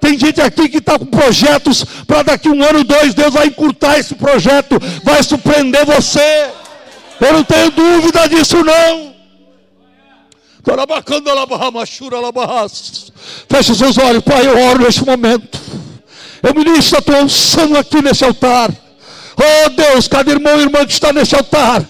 [0.01, 3.99] Tem gente aqui que está com projetos para daqui um ano, dois, Deus vai encurtar
[3.99, 6.51] esse projeto, vai surpreender você.
[7.21, 9.15] Eu não tenho dúvida disso, não.
[13.49, 15.59] Feche seus olhos, Pai, eu oro neste momento.
[16.43, 18.71] Eu ministro a tua unção aqui nesse altar.
[19.37, 21.85] Oh Deus, cada irmão e irmã que está nesse altar,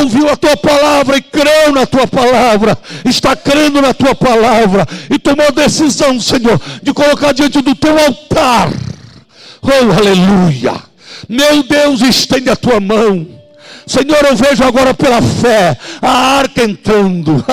[0.00, 5.18] ouviu a tua palavra e creu na tua palavra, está crendo na tua palavra e
[5.18, 8.72] tomou a decisão, Senhor, de colocar diante do teu altar.
[9.60, 10.74] Oh, aleluia!
[11.28, 13.41] Meu Deus, estende a tua mão.
[13.86, 17.44] Senhor, eu vejo agora pela fé a arca entrando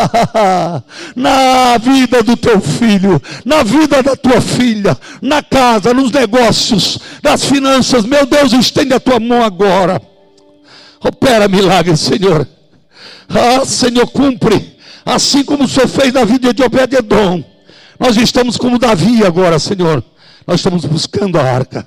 [1.15, 7.43] na vida do teu filho, na vida da tua filha, na casa, nos negócios, nas
[7.43, 8.05] finanças.
[8.05, 10.01] Meu Deus, estende a tua mão agora.
[11.03, 12.47] Opera milagre, Senhor.
[13.27, 14.77] Ah, Senhor, cumpre.
[15.05, 17.43] Assim como o Senhor fez na vida de Obed-Edom.
[17.99, 20.03] Nós estamos como Davi agora, Senhor.
[20.45, 21.85] Nós estamos buscando a arca.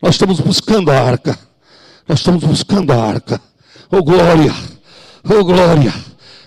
[0.00, 1.38] Nós estamos buscando a arca.
[2.06, 3.40] Nós estamos buscando a arca.
[3.90, 4.54] Oh glória,
[5.24, 5.92] oh glória.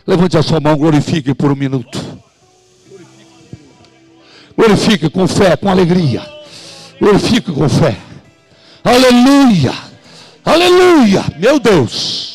[0.05, 1.99] Levante a sua mão, glorifique por um minuto.
[4.55, 6.21] Glorifique com fé, com alegria.
[6.99, 7.97] Glorifique com fé.
[8.83, 9.73] Aleluia,
[10.45, 12.30] aleluia, meu Deus.